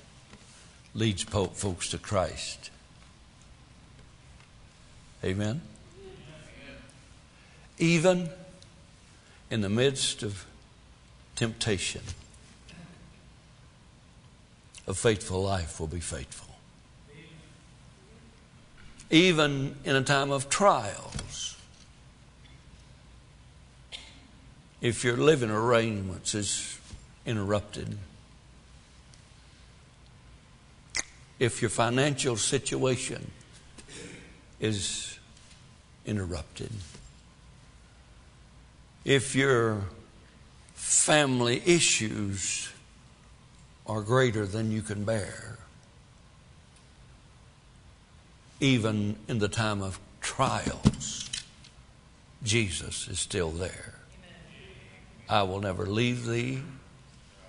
leads 0.96 1.22
folks 1.24 1.90
to 1.90 2.00
Christ. 2.00 2.72
Amen? 5.24 5.62
Even 7.82 8.30
in 9.50 9.60
the 9.60 9.70
midst 9.70 10.24
of 10.24 10.46
temptation, 11.36 12.02
a 14.88 14.94
faithful 14.94 15.44
life 15.44 15.82
will 15.82 15.88
be 15.88 16.00
faithful 16.00 16.52
even 19.12 19.76
in 19.84 19.96
a 19.96 20.02
time 20.02 20.32
of 20.32 20.50
trials. 20.50 21.58
If 24.80 25.04
your 25.04 25.18
living 25.18 25.52
arrangements 25.52 26.34
is 26.34 26.80
interrupted, 27.26 27.98
if 31.38 31.62
your 31.62 31.70
financial 31.70 32.38
situation 32.38 33.30
is 34.60 35.20
interrupted, 36.06 36.72
if 39.04 39.36
your 39.36 39.82
family 40.74 41.62
issues 41.66 42.70
are 43.88 44.02
greater 44.02 44.46
than 44.46 44.72
you 44.72 44.82
can 44.82 45.04
bear, 45.04 45.58
even 48.60 49.16
in 49.28 49.40
the 49.40 49.48
time 49.48 49.82
of 49.82 50.00
trials, 50.22 51.30
Jesus 52.44 53.08
is 53.08 53.20
still 53.20 53.50
there. 53.50 53.96
I 55.28 55.44
will 55.44 55.60
never 55.60 55.86
leave 55.86 56.26
thee 56.26 56.62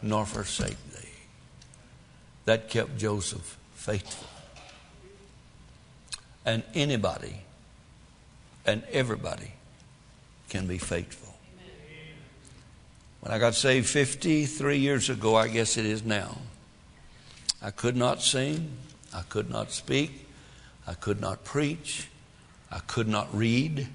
nor 0.00 0.24
forsake 0.24 0.76
thee. 0.92 1.08
That 2.44 2.68
kept 2.68 2.96
Joseph 2.96 3.58
faithful. 3.74 4.28
And 6.44 6.62
anybody 6.74 7.42
and 8.64 8.82
everybody 8.90 9.52
can 10.48 10.66
be 10.66 10.78
faithful. 10.78 11.31
When 13.22 13.32
I 13.32 13.38
got 13.38 13.54
saved 13.54 13.88
53 13.88 14.76
years 14.76 15.08
ago, 15.08 15.34
I 15.34 15.48
guess 15.48 15.78
it 15.78 15.86
is 15.86 16.04
now, 16.04 16.36
I 17.62 17.70
could 17.70 17.96
not 17.96 18.20
sing, 18.20 18.72
I 19.14 19.22
could 19.22 19.48
not 19.48 19.72
speak, 19.72 20.26
I 20.86 20.94
could 20.94 21.20
not 21.20 21.44
preach. 21.44 22.08
I 22.72 22.78
could 22.78 23.06
not 23.06 23.28
read. 23.34 23.86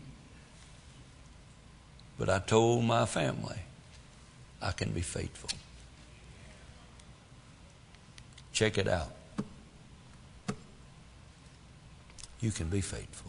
But 2.19 2.29
I 2.29 2.39
told 2.39 2.85
my 2.85 3.05
family, 3.07 3.57
I 4.61 4.71
can 4.71 4.91
be 4.91 5.01
faithful. 5.01 5.49
Check 8.53 8.77
it 8.77 8.87
out. 8.87 9.11
You 12.39 12.51
can 12.51 12.69
be 12.69 12.81
faithful. 12.81 13.26